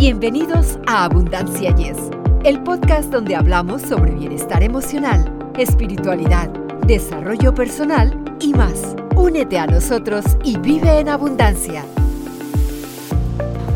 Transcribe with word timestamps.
Bienvenidos 0.00 0.78
a 0.86 1.04
Abundancia 1.04 1.76
Yes, 1.76 1.98
el 2.44 2.62
podcast 2.62 3.10
donde 3.10 3.36
hablamos 3.36 3.82
sobre 3.82 4.12
bienestar 4.12 4.62
emocional, 4.62 5.52
espiritualidad, 5.58 6.48
desarrollo 6.86 7.54
personal 7.54 8.18
y 8.40 8.54
más. 8.54 8.96
Únete 9.14 9.58
a 9.58 9.66
nosotros 9.66 10.24
y 10.42 10.56
vive 10.56 11.00
en 11.00 11.10
abundancia. 11.10 11.84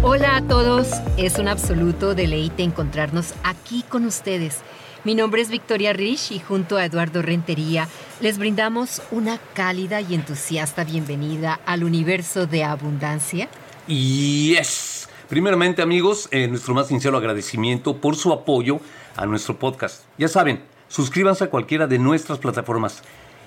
Hola 0.00 0.36
a 0.36 0.42
todos, 0.48 0.88
es 1.18 1.38
un 1.38 1.46
absoluto 1.46 2.14
deleite 2.14 2.62
encontrarnos 2.62 3.34
aquí 3.42 3.84
con 3.86 4.06
ustedes. 4.06 4.60
Mi 5.04 5.14
nombre 5.14 5.42
es 5.42 5.50
Victoria 5.50 5.92
Rich 5.92 6.32
y 6.32 6.38
junto 6.38 6.78
a 6.78 6.86
Eduardo 6.86 7.20
Rentería 7.20 7.86
les 8.22 8.38
brindamos 8.38 9.02
una 9.10 9.38
cálida 9.52 10.00
y 10.00 10.14
entusiasta 10.14 10.84
bienvenida 10.84 11.60
al 11.66 11.84
universo 11.84 12.46
de 12.46 12.64
abundancia. 12.64 13.50
Yes. 13.86 14.93
Primeramente, 15.34 15.82
amigos, 15.82 16.28
eh, 16.30 16.46
nuestro 16.46 16.74
más 16.74 16.86
sincero 16.86 17.18
agradecimiento 17.18 17.96
por 17.96 18.14
su 18.14 18.32
apoyo 18.32 18.78
a 19.16 19.26
nuestro 19.26 19.58
podcast. 19.58 20.04
Ya 20.16 20.28
saben, 20.28 20.62
suscríbanse 20.86 21.42
a 21.42 21.50
cualquiera 21.50 21.88
de 21.88 21.98
nuestras 21.98 22.38
plataformas. 22.38 23.02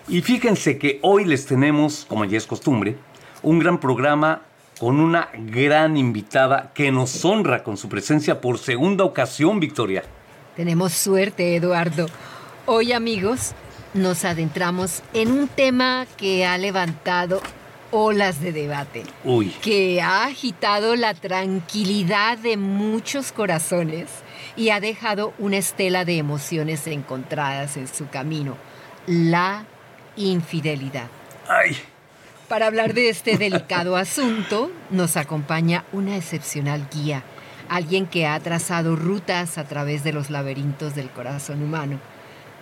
Y 0.09 0.20
fíjense 0.21 0.77
que 0.80 0.99
hoy 1.02 1.23
les 1.23 1.45
tenemos, 1.45 2.05
como 2.09 2.25
ya 2.25 2.38
es 2.38 2.45
costumbre, 2.45 2.97
un 3.41 3.59
gran 3.59 3.80
programa 3.80 4.41
con 4.77 4.99
una 4.99 5.30
gran 5.34 5.95
invitada 5.95 6.73
que 6.73 6.91
nos 6.91 7.23
honra 7.23 7.63
con 7.63 7.77
su 7.77 7.88
presencia 7.88 8.41
por 8.41 8.58
segunda 8.58 9.05
ocasión, 9.05 9.61
Victoria. 9.61 10.03
Tenemos 10.58 10.91
suerte, 10.91 11.55
Eduardo. 11.55 12.08
Hoy, 12.66 12.91
amigos, 12.91 13.53
nos 13.94 14.25
adentramos 14.25 15.03
en 15.13 15.31
un 15.31 15.47
tema 15.47 16.05
que 16.17 16.45
ha 16.45 16.58
levantado 16.58 17.41
olas 17.91 18.41
de 18.41 18.51
debate 18.51 19.03
Uy. 19.23 19.49
que 19.61 20.01
ha 20.01 20.25
agitado 20.25 20.95
la 20.95 21.13
tranquilidad 21.13 22.37
de 22.37 22.57
muchos 22.57 23.31
corazones 23.31 24.09
y 24.55 24.69
ha 24.69 24.79
dejado 24.79 25.33
una 25.39 25.57
estela 25.57 26.05
de 26.05 26.17
emociones 26.17 26.88
encontradas 26.88 27.77
en 27.77 27.88
su 27.88 28.09
camino, 28.09 28.57
la 29.05 29.66
infidelidad. 30.16 31.07
Ay. 31.47 31.77
Para 32.47 32.67
hablar 32.67 32.94
de 32.94 33.09
este 33.09 33.38
delicado 33.38 33.97
asunto, 33.97 34.72
nos 34.89 35.17
acompaña 35.17 35.83
una 35.91 36.16
excepcional 36.16 36.88
guía, 36.94 37.23
alguien 37.69 38.07
que 38.07 38.25
ha 38.25 38.39
trazado 38.39 38.95
rutas 38.95 39.57
a 39.57 39.66
través 39.66 40.03
de 40.03 40.13
los 40.13 40.29
laberintos 40.29 40.95
del 40.95 41.09
corazón 41.09 41.61
humano. 41.61 41.99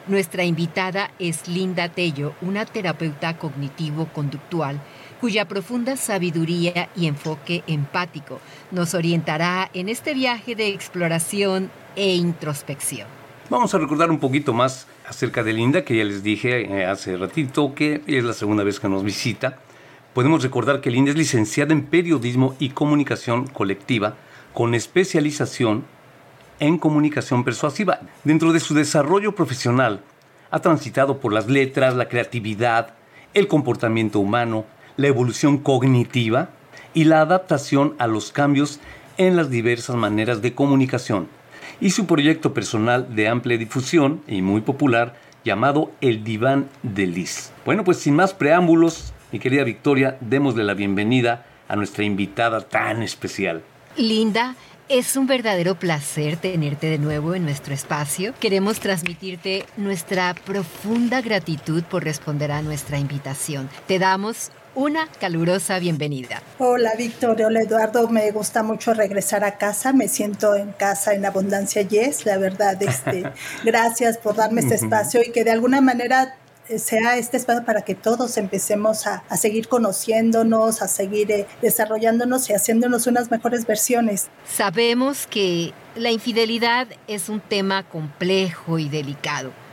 Nuestra 0.07 0.43
invitada 0.43 1.11
es 1.17 1.47
Linda 1.47 1.89
Tello, 1.89 2.33
una 2.41 2.65
terapeuta 2.65 3.37
cognitivo-conductual 3.37 4.79
cuya 5.19 5.47
profunda 5.47 5.97
sabiduría 5.97 6.89
y 6.95 7.07
enfoque 7.07 7.63
empático 7.67 8.39
nos 8.71 8.93
orientará 8.93 9.69
en 9.73 9.89
este 9.89 10.13
viaje 10.13 10.55
de 10.55 10.69
exploración 10.69 11.69
e 11.95 12.15
introspección. 12.15 13.07
Vamos 13.49 13.73
a 13.73 13.77
recordar 13.77 14.09
un 14.09 14.19
poquito 14.19 14.53
más 14.53 14.87
acerca 15.07 15.43
de 15.43 15.53
Linda, 15.53 15.85
que 15.85 15.97
ya 15.97 16.03
les 16.03 16.23
dije 16.23 16.61
eh, 16.61 16.85
hace 16.85 17.15
ratito 17.15 17.75
que 17.75 18.01
es 18.07 18.23
la 18.23 18.33
segunda 18.33 18.63
vez 18.63 18.79
que 18.79 18.89
nos 18.89 19.03
visita. 19.03 19.59
Podemos 20.13 20.41
recordar 20.41 20.81
que 20.81 20.89
Linda 20.89 21.11
es 21.11 21.17
licenciada 21.17 21.73
en 21.73 21.85
Periodismo 21.85 22.55
y 22.57 22.69
Comunicación 22.69 23.47
Colectiva 23.47 24.15
con 24.53 24.73
especialización 24.73 25.83
en 26.59 26.77
comunicación 26.77 27.43
persuasiva. 27.43 27.99
Dentro 28.23 28.53
de 28.53 28.59
su 28.59 28.73
desarrollo 28.73 29.35
profesional, 29.35 30.01
ha 30.51 30.59
transitado 30.59 31.19
por 31.19 31.33
las 31.33 31.47
letras, 31.47 31.95
la 31.95 32.07
creatividad, 32.07 32.93
el 33.33 33.47
comportamiento 33.47 34.19
humano, 34.19 34.65
la 34.97 35.07
evolución 35.07 35.57
cognitiva 35.57 36.49
y 36.93 37.03
la 37.03 37.21
adaptación 37.21 37.95
a 37.99 38.07
los 38.07 38.31
cambios 38.31 38.79
en 39.17 39.35
las 39.35 39.49
diversas 39.49 39.95
maneras 39.95 40.41
de 40.41 40.53
comunicación, 40.53 41.27
y 41.79 41.91
su 41.91 42.05
proyecto 42.05 42.53
personal 42.53 43.15
de 43.15 43.27
amplia 43.27 43.57
difusión 43.57 44.21
y 44.27 44.41
muy 44.41 44.61
popular 44.61 45.15
llamado 45.43 45.91
El 46.01 46.23
Diván 46.23 46.69
de 46.83 47.07
Liz. 47.07 47.51
Bueno, 47.65 47.83
pues 47.83 47.97
sin 47.97 48.15
más 48.15 48.33
preámbulos, 48.33 49.13
mi 49.31 49.39
querida 49.39 49.63
Victoria, 49.63 50.17
démosle 50.21 50.63
la 50.63 50.73
bienvenida 50.73 51.45
a 51.67 51.75
nuestra 51.75 52.03
invitada 52.03 52.61
tan 52.61 53.03
especial. 53.03 53.63
Linda, 53.97 54.55
es 54.87 55.17
un 55.17 55.25
verdadero 55.25 55.75
placer 55.75 56.37
tenerte 56.37 56.87
de 56.87 56.99
nuevo 56.99 57.33
en 57.33 57.43
nuestro 57.43 57.73
espacio. 57.73 58.33
Queremos 58.39 58.79
transmitirte 58.79 59.65
nuestra 59.77 60.35
profunda 60.35 61.21
gratitud 61.21 61.83
por 61.83 62.03
responder 62.03 62.51
a 62.51 62.61
nuestra 62.61 62.99
invitación. 62.99 63.67
Te 63.87 63.97
damos 63.97 64.51
una 64.75 65.07
calurosa 65.19 65.79
bienvenida. 65.79 66.41
Hola 66.59 66.91
Victoria, 66.97 67.47
hola 67.47 67.61
Eduardo, 67.61 68.07
me 68.09 68.29
gusta 68.31 68.61
mucho 68.61 68.93
regresar 68.93 69.43
a 69.43 69.57
casa, 69.57 69.93
me 69.93 70.07
siento 70.07 70.55
en 70.55 70.73
casa 70.73 71.13
en 71.13 71.25
abundancia. 71.25 71.81
Yes, 71.81 72.25
la 72.25 72.37
verdad, 72.37 72.81
este, 72.83 73.23
gracias 73.63 74.17
por 74.17 74.35
darme 74.35 74.61
este 74.61 74.75
espacio 74.75 75.21
y 75.25 75.31
que 75.31 75.43
de 75.43 75.51
alguna 75.51 75.81
manera 75.81 76.35
eh, 76.67 76.77
sea 76.77 77.17
este 77.17 77.37
espacio 77.37 77.63
para 77.63 77.83
que 77.83 77.95
todos 77.95 78.37
empecemos 78.37 79.07
a, 79.07 79.23
seguir 79.37 79.67
conociéndonos, 79.67 80.81
a 80.81 80.87
seguir 80.87 81.31
eh, 81.31 81.47
desarrollándonos 81.61 82.49
y 82.49 82.53
haciéndonos 82.53 83.07
unas 83.07 83.31
mejores 83.31 83.65
versiones. 83.65 84.27
Sabemos 84.45 85.25
que 85.27 85.73
la 85.95 86.11
infidelidad 86.11 86.87
es 87.07 87.29
un 87.29 87.39
tema 87.39 87.83
complejo 87.83 88.77
y 88.77 88.89
delicado 88.89 89.64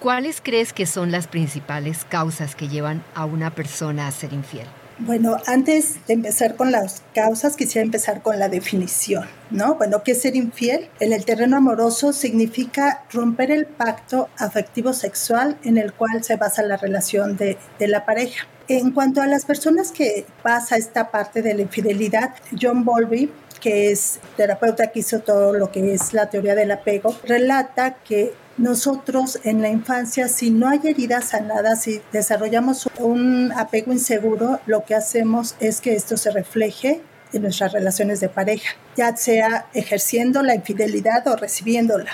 ¿Cuáles 0.00 0.40
crees 0.40 0.72
que 0.72 0.86
son 0.86 1.10
las 1.10 1.26
principales 1.26 2.04
causas 2.08 2.54
que 2.54 2.68
llevan 2.68 3.02
a 3.16 3.24
una 3.24 3.52
persona 3.52 4.06
a 4.06 4.12
ser 4.12 4.32
infiel? 4.32 4.66
Bueno, 5.00 5.38
antes 5.46 6.06
de 6.06 6.14
empezar 6.14 6.54
con 6.54 6.70
las 6.70 7.02
causas, 7.14 7.56
quisiera 7.56 7.84
empezar 7.84 8.22
con 8.22 8.38
la 8.38 8.48
definición, 8.48 9.26
¿no? 9.50 9.74
Bueno, 9.74 10.04
¿qué 10.04 10.12
es 10.12 10.22
ser 10.22 10.36
infiel? 10.36 10.88
En 11.00 11.12
el 11.12 11.24
terreno 11.24 11.56
amoroso 11.56 12.12
significa 12.12 13.04
romper 13.12 13.50
el 13.50 13.66
pacto 13.66 14.28
afectivo 14.38 14.92
sexual 14.92 15.56
en 15.64 15.78
el 15.78 15.92
cual 15.92 16.22
se 16.22 16.36
basa 16.36 16.62
la 16.62 16.76
relación 16.76 17.36
de, 17.36 17.58
de 17.80 17.88
la 17.88 18.04
pareja. 18.04 18.46
En 18.68 18.92
cuanto 18.92 19.20
a 19.20 19.26
las 19.26 19.44
personas 19.44 19.90
que 19.90 20.26
pasa 20.42 20.76
esta 20.76 21.10
parte 21.10 21.42
de 21.42 21.54
la 21.54 21.62
infidelidad, 21.62 22.34
John 22.60 22.84
Bowlby 22.84 23.30
que 23.58 23.90
es 23.90 24.20
terapeuta 24.36 24.88
que 24.88 25.00
hizo 25.00 25.18
todo 25.18 25.52
lo 25.52 25.72
que 25.72 25.92
es 25.92 26.12
la 26.12 26.30
teoría 26.30 26.54
del 26.54 26.70
apego, 26.70 27.16
relata 27.24 27.96
que 27.96 28.32
nosotros 28.58 29.38
en 29.44 29.62
la 29.62 29.68
infancia, 29.68 30.28
si 30.28 30.50
no 30.50 30.68
hay 30.68 30.80
heridas 30.84 31.26
sanadas, 31.30 31.82
si 31.82 32.00
desarrollamos 32.12 32.88
un 32.98 33.52
apego 33.56 33.92
inseguro, 33.92 34.60
lo 34.66 34.84
que 34.84 34.94
hacemos 34.94 35.54
es 35.60 35.80
que 35.80 35.94
esto 35.94 36.16
se 36.16 36.30
refleje 36.30 37.00
en 37.32 37.42
nuestras 37.42 37.72
relaciones 37.72 38.20
de 38.20 38.28
pareja, 38.28 38.74
ya 38.96 39.16
sea 39.16 39.66
ejerciendo 39.74 40.42
la 40.42 40.54
infidelidad 40.54 41.26
o 41.28 41.36
recibiéndola. 41.36 42.10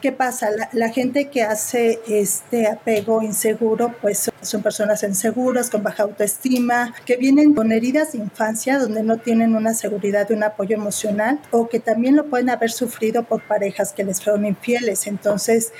¿Qué 0.00 0.12
pasa? 0.12 0.50
La, 0.72 0.90
gente 0.90 1.28
que 1.28 1.42
hace 1.42 1.98
este 2.06 2.68
apego 2.68 3.20
inseguro, 3.20 3.96
pues 4.00 4.30
son 4.42 4.62
personas 4.62 5.02
inseguras, 5.02 5.70
con 5.70 5.82
baja 5.82 6.04
autoestima, 6.04 6.94
que 7.04 7.16
vienen 7.16 7.52
con 7.52 7.72
heridas 7.72 8.12
de 8.12 8.18
infancia 8.18 8.78
donde 8.78 9.02
no 9.02 9.16
tienen 9.16 9.56
una 9.56 9.74
seguridad 9.74 10.28
de 10.28 10.34
un 10.34 10.44
apoyo 10.44 10.76
emocional 10.76 11.40
o 11.50 11.68
que 11.68 11.80
también 11.80 12.14
lo 12.14 12.26
pueden 12.26 12.48
haber 12.48 12.70
sufrido 12.70 13.24
por 13.24 13.42
parejas 13.42 13.92
que 13.92 14.04
les 14.04 14.22
fueron 14.22 14.46
infieles. 14.46 15.08
Entonces, 15.08 15.72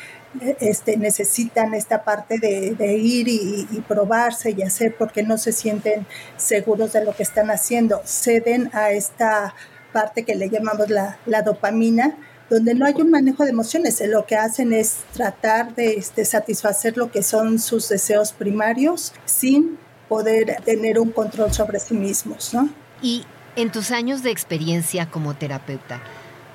este, 0.58 0.96
necesitan 0.96 1.72
esta 1.74 2.02
parte 2.02 2.38
de, 2.40 2.96
ir 2.96 3.28
y, 3.28 3.84
probarse 3.86 4.50
y 4.50 4.62
hacer 4.62 4.96
porque 4.98 5.22
no 5.22 5.38
se 5.38 5.52
sienten 5.52 6.08
seguros 6.36 6.92
de 6.92 7.04
lo 7.04 7.14
que 7.14 7.22
están 7.22 7.52
haciendo. 7.52 8.02
Ceden 8.04 8.68
a 8.72 8.90
esta 8.90 9.54
parte 9.92 10.24
que 10.24 10.34
le 10.34 10.50
llamamos 10.50 10.90
la, 10.90 11.18
la 11.24 11.42
dopamina 11.42 12.16
donde 12.50 12.74
no 12.74 12.86
hay 12.86 12.94
un 12.94 13.10
manejo 13.10 13.44
de 13.44 13.50
emociones. 13.50 14.02
Lo 14.06 14.26
que 14.26 14.36
hacen 14.36 14.72
es 14.72 14.98
tratar 15.12 15.74
de, 15.74 15.94
este, 15.94 16.24
satisfacer 16.24 16.96
lo 16.96 17.10
que 17.10 17.22
son 17.22 17.58
sus 17.58 17.88
deseos 17.88 18.32
primarios 18.32 19.12
sin 19.24 19.78
poder 20.08 20.62
tener 20.64 20.98
un 20.98 21.10
control 21.10 21.52
sobre 21.52 21.78
sí 21.78 21.94
mismos, 21.94 22.54
¿no? 22.54 22.68
Y 23.02 23.24
en 23.56 23.70
tus 23.70 23.90
años 23.90 24.22
de 24.22 24.30
experiencia 24.30 25.10
como 25.10 25.34
terapeuta, 25.34 26.00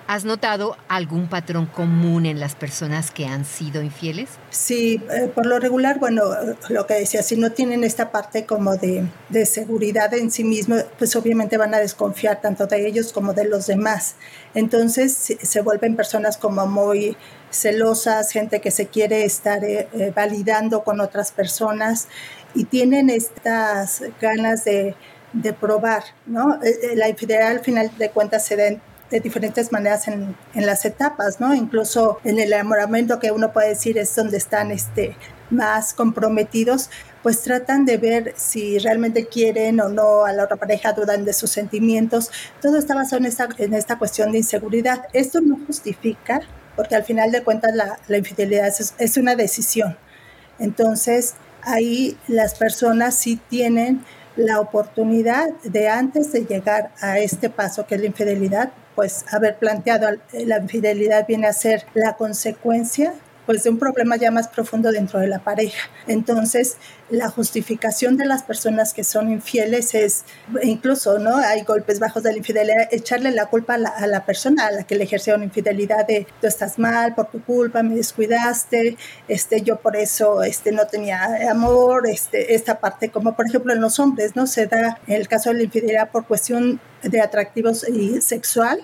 ¿Has 0.06 0.26
notado 0.26 0.76
algún 0.90 1.30
patrón 1.30 1.66
común 1.66 2.26
en 2.26 2.40
las 2.40 2.56
personas 2.56 3.10
que 3.10 3.26
han 3.26 3.46
sido 3.46 3.82
infieles? 3.82 4.32
Sí, 4.50 5.02
eh, 5.10 5.32
por 5.34 5.46
lo 5.46 5.60
regular, 5.60 5.98
bueno, 5.98 6.24
lo 6.70 6.86
que 6.86 6.96
decía, 6.96 7.24
si 7.24 7.38
no 7.38 7.52
tienen 7.54 7.86
esta 7.86 8.12
parte 8.12 8.46
como 8.46 8.76
de, 8.76 9.08
de 9.30 9.46
seguridad 9.46 10.14
en 10.14 10.30
sí 10.30 10.44
mismos, 10.44 10.86
pues 10.98 11.16
obviamente 11.16 11.58
van 11.58 11.74
a 11.74 11.78
desconfiar 11.78 12.42
tanto 12.42 12.68
de 12.68 12.86
ellos 12.86 13.14
como 13.14 13.34
de 13.34 13.46
los 13.46 13.68
demás. 13.68 14.16
Entonces 14.54 15.36
se 15.42 15.62
vuelven 15.62 15.96
personas 15.96 16.36
como 16.36 16.68
muy 16.68 17.16
celosas, 17.50 18.32
gente 18.32 18.60
que 18.60 18.72
se 18.72 18.88
quiere 18.88 19.24
estar 19.24 19.64
eh, 19.64 19.88
eh, 19.94 20.12
validando 20.14 20.84
con 20.84 21.00
otras 21.00 21.32
personas 21.32 22.10
y 22.54 22.66
tienen 22.66 23.10
estas 23.10 24.04
ganas 24.20 24.66
de, 24.66 24.96
de 25.32 25.54
probar, 25.54 26.04
¿no? 26.26 26.60
La 26.96 27.08
infidelidad 27.08 27.52
al 27.52 27.62
final 27.62 27.90
de 27.98 28.10
cuentas 28.10 28.46
se 28.46 28.56
da 28.56 28.66
de 29.14 29.20
diferentes 29.20 29.72
maneras 29.72 30.08
en, 30.08 30.36
en, 30.56 30.66
las 30.66 30.86
etapas, 30.86 31.40
¿no? 31.40 31.54
Incluso 31.54 32.18
en 32.24 32.40
el 32.40 32.52
enamoramiento 32.52 33.20
que 33.20 33.32
uno 33.32 33.54
puede 33.54 33.70
decir 33.70 33.98
es 34.00 34.16
donde 34.16 34.38
están 34.38 34.72
este, 34.72 35.16
más 35.52 35.94
comprometidos, 35.94 36.90
pues 37.22 37.44
tratan 37.44 37.86
de 37.86 37.98
ver 37.98 38.34
si 38.36 38.80
realmente 38.80 39.28
quieren 39.28 39.80
o 39.82 39.90
no 39.90 40.26
a 40.26 40.34
la 40.34 40.46
otra 40.46 40.58
pareja, 40.58 40.94
dudan 40.94 41.26
de 41.26 41.34
sus 41.34 41.52
sentimientos. 41.52 42.32
Todo 42.60 42.78
está 42.78 42.96
basado 42.96 43.18
en 43.18 43.28
esta, 43.28 43.48
en 43.60 43.76
esta 43.76 44.00
cuestión 44.00 44.32
de 44.32 44.40
inseguridad. 44.40 45.06
Esto 45.14 45.42
no 45.42 45.60
justifica, 45.68 46.42
porque 46.76 46.96
al 46.96 47.04
final 47.04 47.32
de 47.32 47.44
cuentas 47.44 47.76
la, 47.76 48.00
la 48.08 48.18
infidelidad 48.18 48.68
es, 48.68 48.96
es 48.98 49.18
una 49.18 49.36
decisión. 49.36 49.96
Entonces, 50.58 51.36
ahí 51.62 52.18
las 52.28 52.56
personas 52.56 53.14
sí 53.16 53.40
tienen 53.48 54.04
la 54.36 54.60
oportunidad 54.60 55.50
de 55.64 55.88
antes 55.88 56.32
de 56.32 56.46
llegar 56.46 56.92
a 57.00 57.20
este 57.20 57.52
paso 57.52 57.86
que 57.86 57.94
es 57.94 58.02
la 58.02 58.08
infidelidad, 58.08 58.72
pues 58.96 59.26
haber 59.32 59.58
planteado 59.58 60.10
la 60.34 60.58
infidelidad 60.58 61.26
viene 61.28 61.48
a 61.48 61.54
ser 61.54 61.86
la 61.94 62.16
consecuencia 62.16 63.14
pues 63.46 63.64
de 63.64 63.70
un 63.70 63.80
problema 63.80 64.16
ya 64.16 64.32
más 64.32 64.48
profundo 64.48 64.92
dentro 64.92 65.20
de 65.20 65.28
la 65.28 65.40
pareja. 65.40 65.90
Entonces, 66.08 66.78
la 67.10 67.30
justificación 67.30 68.18
de 68.18 68.26
las 68.26 68.44
personas 68.44 68.94
que 68.94 69.04
son 69.04 69.32
infieles 69.32 69.94
es, 69.94 70.24
incluso, 70.64 71.20
¿no? 71.20 71.38
Hay 71.38 71.64
golpes 71.64 72.00
bajos 72.00 72.24
de 72.24 72.32
la 72.32 72.38
infidelidad, 72.38 72.88
echarle 72.92 73.32
la 73.32 73.48
culpa 73.48 73.76
a 73.76 74.08
la, 74.08 74.26
persona 74.26 74.68
a 74.68 74.72
la 74.72 74.84
que 74.84 74.96
le 74.96 75.04
ejercieron 75.04 75.44
infidelidad 75.44 76.08
de 76.08 76.26
tú 76.40 76.48
estás 76.48 76.80
mal 76.80 77.14
por 77.16 77.30
tu 77.30 77.44
culpa, 77.44 77.84
me 77.84 77.96
descuidaste, 77.96 78.98
este, 79.28 79.62
yo 79.62 79.78
por 79.78 79.96
eso 79.96 80.44
este, 80.44 80.72
no 80.72 80.88
tenía 80.88 81.52
amor, 81.52 82.08
este, 82.08 82.56
esta 82.56 82.80
parte, 82.80 83.10
como 83.10 83.36
por 83.36 83.48
ejemplo 83.48 83.74
en 83.74 83.82
los 83.82 84.00
hombres, 84.00 84.36
¿no? 84.36 84.48
Se 84.48 84.68
da 84.68 85.00
el 85.08 85.28
caso 85.28 85.50
de 85.50 85.58
la 85.58 85.64
infidelidad 85.64 86.10
por 86.12 86.26
cuestión 86.26 86.80
de 87.04 87.22
atractivos 87.22 87.88
y 87.88 88.22
sexual, 88.22 88.80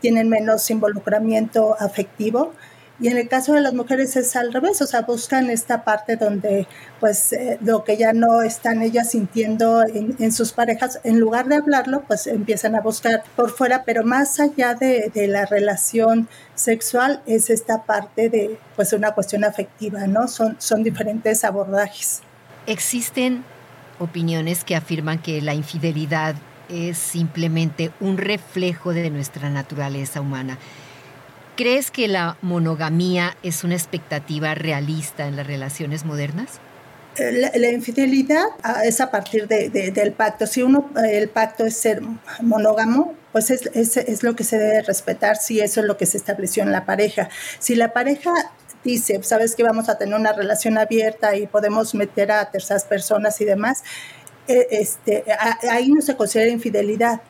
tienen 0.00 0.28
menos 0.28 0.70
involucramiento 0.70 1.76
afectivo 1.78 2.54
y 3.00 3.08
en 3.08 3.16
el 3.16 3.28
caso 3.28 3.52
de 3.52 3.60
las 3.60 3.74
mujeres 3.74 4.16
es 4.16 4.34
al 4.34 4.52
revés, 4.52 4.82
o 4.82 4.86
sea, 4.86 5.02
buscan 5.02 5.50
esta 5.50 5.84
parte 5.84 6.16
donde 6.16 6.66
pues 6.98 7.32
eh, 7.32 7.56
lo 7.60 7.84
que 7.84 7.96
ya 7.96 8.12
no 8.12 8.42
están 8.42 8.82
ellas 8.82 9.10
sintiendo 9.10 9.82
en, 9.84 10.32
sus 10.32 10.52
parejas, 10.52 11.00
en 11.04 11.20
lugar 11.20 11.46
de 11.46 11.56
hablarlo, 11.56 12.02
pues 12.08 12.26
empiezan 12.26 12.74
a 12.74 12.80
buscar 12.80 13.22
por 13.36 13.50
fuera, 13.50 13.84
pero 13.84 14.02
más 14.02 14.40
allá 14.40 14.74
de, 14.74 15.12
de, 15.14 15.28
la 15.28 15.46
relación 15.46 16.28
sexual 16.56 17.22
es 17.26 17.50
esta 17.50 17.84
parte 17.84 18.30
de 18.30 18.58
pues 18.74 18.92
una 18.92 19.12
cuestión 19.12 19.44
afectiva, 19.44 20.08
¿no? 20.08 20.26
Son, 20.26 20.56
son 20.58 20.82
diferentes 20.82 21.44
abordajes. 21.44 22.22
Existen 22.66 23.44
opiniones 24.00 24.64
que 24.64 24.74
afirman 24.74 25.20
que 25.22 25.40
la 25.40 25.54
infidelidad 25.54 26.34
es 26.68 26.98
simplemente 26.98 27.92
un 28.00 28.18
reflejo 28.18 28.92
de 28.92 29.08
nuestra 29.10 29.50
naturaleza 29.50 30.20
humana 30.20 30.58
¿Crees 31.58 31.90
que 31.90 32.06
la 32.06 32.36
monogamía 32.40 33.36
es 33.42 33.64
una 33.64 33.74
expectativa 33.74 34.54
realista 34.54 35.26
en 35.26 35.34
las 35.34 35.44
relaciones 35.44 36.04
modernas? 36.04 36.60
Eh, 37.16 37.50
la, 37.52 37.68
infidelidad 37.70 38.44
ah, 38.62 38.84
es 38.84 39.00
a 39.00 39.10
partir 39.10 39.48
del 39.48 40.12
pacto. 40.12 40.46
Si 40.46 40.62
uno, 40.62 40.88
el 41.04 41.28
pacto 41.28 41.66
es 41.66 41.76
ser 41.76 42.00
monógamo, 42.42 43.12
pues 43.32 43.50
es, 43.50 43.66
es, 43.74 44.22
lo 44.22 44.36
que 44.36 44.44
se 44.44 44.56
debe 44.56 44.82
respetar 44.82 45.34
si 45.34 45.58
eso 45.58 45.80
es 45.80 45.86
lo 45.86 45.96
que 45.96 46.06
se 46.06 46.16
estableció 46.16 46.62
en 46.62 46.70
la 46.70 46.86
pareja. 46.86 47.28
Si 47.58 47.74
la 47.74 47.92
pareja 47.92 48.30
dice, 48.84 49.20
sabes 49.24 49.56
que 49.56 49.64
vamos 49.64 49.88
a 49.88 49.98
tener 49.98 50.14
una 50.14 50.32
relación 50.32 50.78
abierta 50.78 51.34
y 51.34 51.48
podemos 51.48 51.92
meter 51.92 52.30
a 52.30 52.52
terceras 52.52 52.84
personas 52.84 53.40
y 53.40 53.44
demás, 53.44 53.82
eh, 54.46 54.68
este, 54.70 55.24
ahí 55.68 55.90
no 55.90 56.02
se 56.02 56.14
considera 56.14 56.52
infidelidad, 56.52 57.20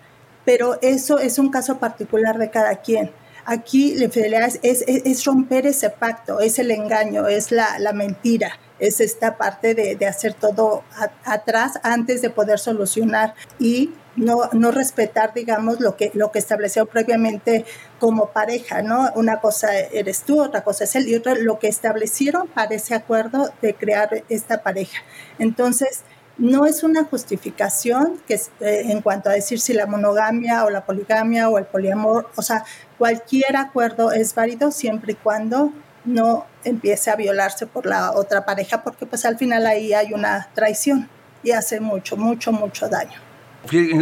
pero 0.44 0.78
eso 0.82 1.18
es 1.18 1.38
un 1.38 1.50
caso 1.50 1.78
particular 1.78 2.36
de 2.36 2.50
cada 2.50 2.76
quien. 2.82 3.10
Aquí 3.50 3.94
la 3.94 4.04
infidelidad 4.04 4.52
es, 4.62 5.24
romper 5.24 5.66
ese 5.66 5.88
pacto, 5.88 6.40
es 6.40 6.58
el 6.58 6.70
engaño, 6.70 7.28
es 7.28 7.50
la, 7.50 7.78
mentira, 7.94 8.58
es 8.78 9.00
esta 9.00 9.38
parte 9.38 9.74
de, 9.74 10.06
hacer 10.06 10.34
todo 10.34 10.84
atrás 11.24 11.80
antes 11.82 12.20
de 12.20 12.28
poder 12.28 12.58
solucionar 12.58 13.34
y 13.58 13.94
no, 14.16 14.50
no, 14.52 14.70
respetar, 14.70 15.32
digamos, 15.32 15.80
lo 15.80 15.96
que, 15.96 16.10
lo 16.12 16.30
que 16.30 16.40
estableció 16.40 16.84
previamente 16.84 17.64
como 17.98 18.32
pareja, 18.32 18.82
¿no? 18.82 19.10
Una 19.14 19.40
cosa 19.40 19.74
eres 19.78 20.24
tú, 20.24 20.42
otra 20.42 20.62
cosa 20.62 20.84
es 20.84 20.94
él 20.96 21.08
y 21.08 21.14
otra 21.14 21.34
lo 21.34 21.58
que 21.58 21.68
establecieron 21.68 22.48
para 22.48 22.74
ese 22.74 22.94
acuerdo 22.94 23.50
de 23.62 23.72
crear 23.72 24.24
esta 24.28 24.62
pareja. 24.62 24.98
Entonces, 25.38 26.02
no 26.38 26.66
es 26.66 26.82
una 26.82 27.04
justificación 27.04 28.20
que 28.26 28.34
eh, 28.34 28.82
en 28.86 29.02
cuanto 29.02 29.28
a 29.28 29.32
decir 29.32 29.60
si 29.60 29.72
la 29.72 29.86
monogamia 29.86 30.64
o 30.64 30.70
la 30.70 30.84
poligamia 30.84 31.48
o 31.48 31.58
el 31.58 31.66
poliamor, 31.66 32.30
o 32.36 32.42
sea, 32.42 32.64
cualquier 32.96 33.56
acuerdo 33.56 34.12
es 34.12 34.34
válido 34.34 34.70
siempre 34.70 35.12
y 35.12 35.16
cuando 35.16 35.72
no 36.04 36.46
empiece 36.64 37.10
a 37.10 37.16
violarse 37.16 37.66
por 37.66 37.86
la 37.86 38.12
otra 38.12 38.44
pareja, 38.44 38.82
porque 38.82 39.04
pues 39.04 39.24
al 39.24 39.36
final 39.36 39.66
ahí 39.66 39.92
hay 39.92 40.12
una 40.12 40.48
traición 40.54 41.08
y 41.42 41.50
hace 41.50 41.80
mucho, 41.80 42.16
mucho, 42.16 42.52
mucho 42.52 42.88
daño. 42.88 43.18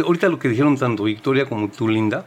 Ahorita 0.05 0.29
lo 0.29 0.39
que 0.39 0.47
dijeron 0.47 0.77
tanto 0.77 1.03
Victoria 1.03 1.45
como 1.45 1.69
tú, 1.69 1.87
Linda, 1.87 2.25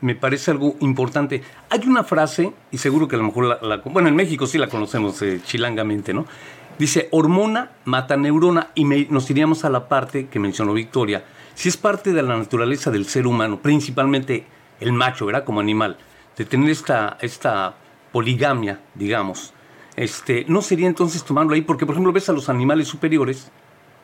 me 0.00 0.14
parece 0.14 0.50
algo 0.50 0.76
importante. 0.80 1.42
Hay 1.68 1.80
una 1.86 2.04
frase, 2.04 2.52
y 2.70 2.78
seguro 2.78 3.06
que 3.08 3.16
a 3.16 3.18
lo 3.18 3.24
mejor 3.24 3.62
la, 3.62 3.76
bueno, 3.84 4.08
en 4.08 4.16
México 4.16 4.46
sí 4.46 4.58
la 4.58 4.68
conocemos 4.68 5.20
eh, 5.22 5.40
chilangamente, 5.44 6.12
¿no? 6.12 6.26
Dice, 6.80 7.08
hormona 7.10 7.72
mata 7.84 8.16
neurona 8.16 8.70
y 8.74 8.84
nos 8.84 9.28
iríamos 9.28 9.66
a 9.66 9.68
la 9.68 9.86
parte 9.86 10.28
que 10.28 10.38
mencionó 10.38 10.72
Victoria. 10.72 11.22
Si 11.54 11.68
es 11.68 11.76
parte 11.76 12.14
de 12.14 12.22
la 12.22 12.38
naturaleza 12.38 12.90
del 12.90 13.04
ser 13.04 13.26
humano, 13.26 13.60
principalmente 13.60 14.46
el 14.80 14.94
macho, 14.94 15.26
¿verdad? 15.26 15.44
Como 15.44 15.60
animal, 15.60 15.98
de 16.38 16.46
tener 16.46 16.70
esta, 16.70 17.18
esta 17.20 17.74
poligamia, 18.12 18.80
digamos, 18.94 19.52
este, 19.94 20.46
no 20.48 20.62
sería 20.62 20.86
entonces 20.86 21.22
tomarlo 21.22 21.52
ahí, 21.52 21.60
porque 21.60 21.84
por 21.84 21.96
ejemplo 21.96 22.14
ves 22.14 22.30
a 22.30 22.32
los 22.32 22.48
animales 22.48 22.88
superiores, 22.88 23.50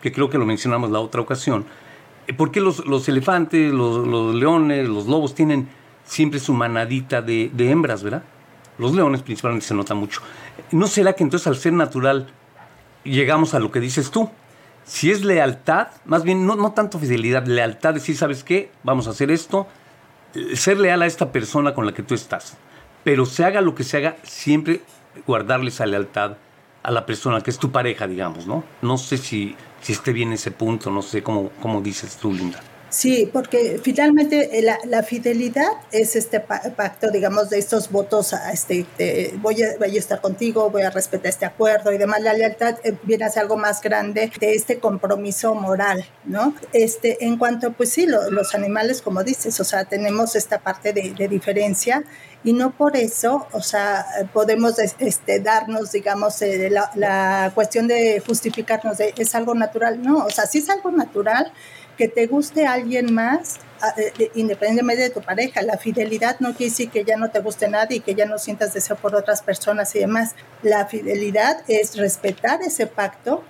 que 0.02 0.12
creo 0.12 0.28
que 0.28 0.36
lo 0.36 0.44
mencionamos 0.44 0.90
la 0.90 1.00
otra 1.00 1.22
ocasión, 1.22 1.64
eh, 2.26 2.34
¿por 2.34 2.50
qué 2.50 2.60
los, 2.60 2.84
los 2.84 3.08
elefantes, 3.08 3.72
los, 3.72 4.06
los, 4.06 4.34
leones, 4.34 4.86
los 4.86 5.06
lobos 5.06 5.34
tienen 5.34 5.66
siempre 6.04 6.40
su 6.40 6.52
manadita 6.52 7.22
de, 7.22 7.50
de 7.54 7.70
hembras, 7.70 8.02
¿verdad? 8.02 8.22
Los 8.76 8.94
leones 8.94 9.22
principalmente 9.22 9.64
se 9.64 9.74
nota 9.74 9.94
mucho. 9.94 10.20
¿No 10.72 10.88
será 10.88 11.14
que 11.14 11.24
entonces 11.24 11.46
al 11.46 11.56
ser 11.56 11.72
natural 11.72 12.26
llegamos 13.06 13.54
a 13.54 13.58
lo 13.58 13.70
que 13.70 13.80
dices 13.80 14.10
tú. 14.10 14.30
Si 14.84 15.10
es 15.10 15.24
lealtad, 15.24 15.88
más 16.04 16.22
bien 16.22 16.46
no, 16.46 16.54
no 16.54 16.72
tanto 16.72 16.98
fidelidad, 16.98 17.46
lealtad, 17.46 17.94
decir, 17.94 18.16
¿sabes 18.16 18.44
qué? 18.44 18.70
Vamos 18.84 19.08
a 19.08 19.10
hacer 19.10 19.30
esto, 19.30 19.66
ser 20.54 20.78
leal 20.78 21.02
a 21.02 21.06
esta 21.06 21.32
persona 21.32 21.74
con 21.74 21.86
la 21.86 21.92
que 21.92 22.02
tú 22.02 22.14
estás. 22.14 22.56
Pero 23.02 23.26
se 23.26 23.44
haga 23.44 23.60
lo 23.60 23.74
que 23.74 23.84
se 23.84 23.96
haga, 23.96 24.16
siempre 24.22 24.82
guardarle 25.26 25.70
esa 25.70 25.86
lealtad 25.86 26.36
a 26.82 26.90
la 26.92 27.04
persona 27.04 27.40
que 27.40 27.50
es 27.50 27.58
tu 27.58 27.72
pareja, 27.72 28.06
digamos, 28.06 28.46
¿no? 28.46 28.62
No 28.82 28.96
sé 28.96 29.18
si, 29.18 29.56
si 29.80 29.92
esté 29.92 30.12
bien 30.12 30.32
ese 30.32 30.52
punto, 30.52 30.90
no 30.90 31.02
sé 31.02 31.22
cómo, 31.22 31.50
cómo 31.60 31.80
dices 31.80 32.16
tú, 32.16 32.32
Linda. 32.32 32.60
Sí, 32.96 33.28
porque 33.30 33.78
finalmente 33.82 34.58
eh, 34.58 34.62
la, 34.62 35.02
fidelidad 35.02 35.68
es 35.92 36.16
este 36.16 36.40
pacto, 36.40 37.10
digamos, 37.10 37.50
de 37.50 37.58
estos 37.58 37.90
votos, 37.90 38.32
a 38.32 38.52
este, 38.52 39.34
voy, 39.42 39.62
a, 39.62 39.76
voy, 39.76 39.96
a, 39.96 39.98
estar 39.98 40.22
contigo, 40.22 40.70
voy 40.70 40.80
a 40.80 40.88
respetar 40.88 41.26
este 41.26 41.44
acuerdo 41.44 41.92
y 41.92 41.98
demás. 41.98 42.22
La 42.22 42.32
lealtad 42.32 42.78
eh, 42.84 42.96
viene 43.02 43.26
a 43.26 43.28
ser 43.28 43.42
algo 43.42 43.58
más 43.58 43.82
grande 43.82 44.32
de 44.40 44.54
este 44.54 44.78
compromiso 44.78 45.54
moral, 45.54 46.06
¿no? 46.24 46.54
Este, 46.72 47.22
en 47.26 47.36
cuanto, 47.36 47.74
pues 47.74 47.90
sí, 47.90 48.06
los 48.06 48.54
animales, 48.54 49.02
como 49.02 49.22
dices, 49.22 49.60
o 49.60 49.64
sea, 49.64 49.84
tenemos 49.84 50.34
esta 50.34 50.60
parte 50.60 50.94
de, 50.94 51.28
diferencia 51.28 52.02
y 52.44 52.54
no 52.54 52.70
por 52.70 52.96
eso, 52.96 53.46
o 53.52 53.60
sea, 53.60 54.06
podemos 54.32 54.78
este, 54.78 55.40
darnos, 55.40 55.92
digamos, 55.92 56.40
eh, 56.40 56.70
la, 56.70 56.90
la 56.94 57.52
cuestión 57.54 57.88
de 57.88 58.22
justificarnos 58.26 58.96
de 58.96 59.12
es 59.18 59.34
algo 59.34 59.54
natural, 59.54 60.00
no, 60.00 60.24
o 60.24 60.30
sea, 60.30 60.46
sí 60.46 60.60
es 60.60 60.70
algo 60.70 60.90
natural 60.92 61.52
que 61.96 62.08
te 62.08 62.26
guste 62.26 62.66
alguien 62.66 63.12
más, 63.14 63.56
independientemente 64.34 65.02
de 65.04 65.10
tu 65.10 65.22
pareja. 65.22 65.62
La 65.62 65.78
fidelidad 65.78 66.38
no 66.40 66.54
quiere 66.54 66.70
decir 66.70 66.90
que 66.90 67.04
ya 67.04 67.16
no 67.16 67.30
te 67.30 67.40
guste 67.40 67.68
nadie 67.68 67.98
y 67.98 68.00
que 68.00 68.14
ya 68.14 68.26
no 68.26 68.38
sientas 68.38 68.74
deseo 68.74 68.96
por 68.96 69.14
otras 69.14 69.42
personas 69.42 69.94
y 69.94 70.00
demás. 70.00 70.34
La 70.62 70.86
fidelidad 70.86 71.62
es 71.68 71.96
respetar 71.96 72.62
ese 72.62 72.86
pacto 72.86 73.44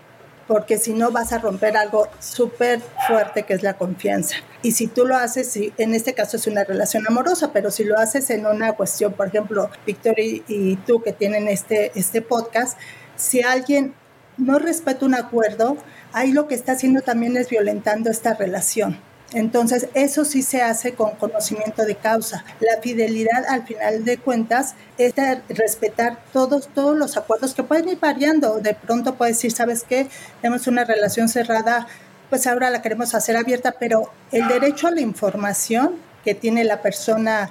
porque 0.47 0.79
si 0.79 0.93
no 0.93 1.11
vas 1.11 1.33
a 1.33 1.39
romper 1.39 1.77
algo 1.77 2.09
súper 2.21 2.81
fuerte 3.09 3.43
que 3.43 3.55
es 3.55 3.65
la 3.65 3.75
confianza. 3.75 4.37
Y 4.63 4.73
si 4.73 4.87
tú 4.87 5.05
lo 5.05 5.17
haces, 5.17 5.59
en 5.77 5.95
este 5.95 6.15
caso 6.15 6.37
es 6.37 6.47
una 6.47 6.63
relación 6.63 7.05
amorosa, 7.09 7.53
pero 7.53 7.71
si 7.73 7.83
lo 7.83 7.99
haces 7.99 8.31
en 8.31 8.47
una 8.47 8.75
cuestión, 8.75 9.13
por 9.13 9.27
ejemplo, 9.27 9.71
Victoria 9.85 10.43
y 10.47 10.77
tú 10.87 11.03
que 11.03 11.13
tienen 11.13 11.49
este, 11.49 11.91
este 11.97 12.23
podcast, 12.23 12.79
si 13.17 13.43
alguien 13.43 13.95
no 14.37 14.59
respeta 14.59 15.05
un 15.05 15.15
acuerdo, 15.15 15.77
ahí 16.17 16.33
lo 16.33 16.49
que 16.49 16.55
está 16.55 16.73
haciendo 16.73 17.03
también 17.03 17.37
es 17.37 17.51
violentando 17.51 18.11
esta 18.11 18.33
relación. 18.33 18.99
Entonces, 19.35 19.89
eso 19.93 20.25
sí 20.25 20.41
se 20.41 20.63
hace 20.63 20.95
con 20.95 21.11
conocimiento 21.17 21.85
de 21.85 21.95
causa. 21.95 22.43
La 22.59 22.81
fidelidad, 22.81 23.45
al 23.51 23.67
final 23.67 24.03
de 24.03 24.17
cuentas, 24.17 24.77
es 24.97 25.13
respetar 25.51 26.19
todos, 26.33 26.69
todos 26.69 26.97
los 26.97 27.19
acuerdos 27.19 27.53
que 27.53 27.63
pueden 27.63 27.91
ir 27.91 28.01
variando. 28.01 28.61
De 28.61 28.73
pronto 28.73 29.17
puedes 29.17 29.37
decir, 29.37 29.53
¿sabes 29.53 29.85
qué? 29.87 30.09
Tenemos 30.41 30.67
una 30.67 30.85
relación 30.85 31.29
cerrada, 31.29 31.87
pues 32.31 32.47
ahora 32.47 32.71
la 32.71 32.81
queremos 32.81 33.15
hacer 33.15 33.37
abierta, 33.37 33.73
pero 33.79 34.11
el 34.33 34.49
derecho 34.49 34.87
a 34.87 34.93
la 34.93 35.03
información 35.03 35.97
que 36.25 36.35
tiene 36.35 36.65
la 36.65 36.81
persona 36.81 37.51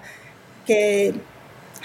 que 0.65 1.13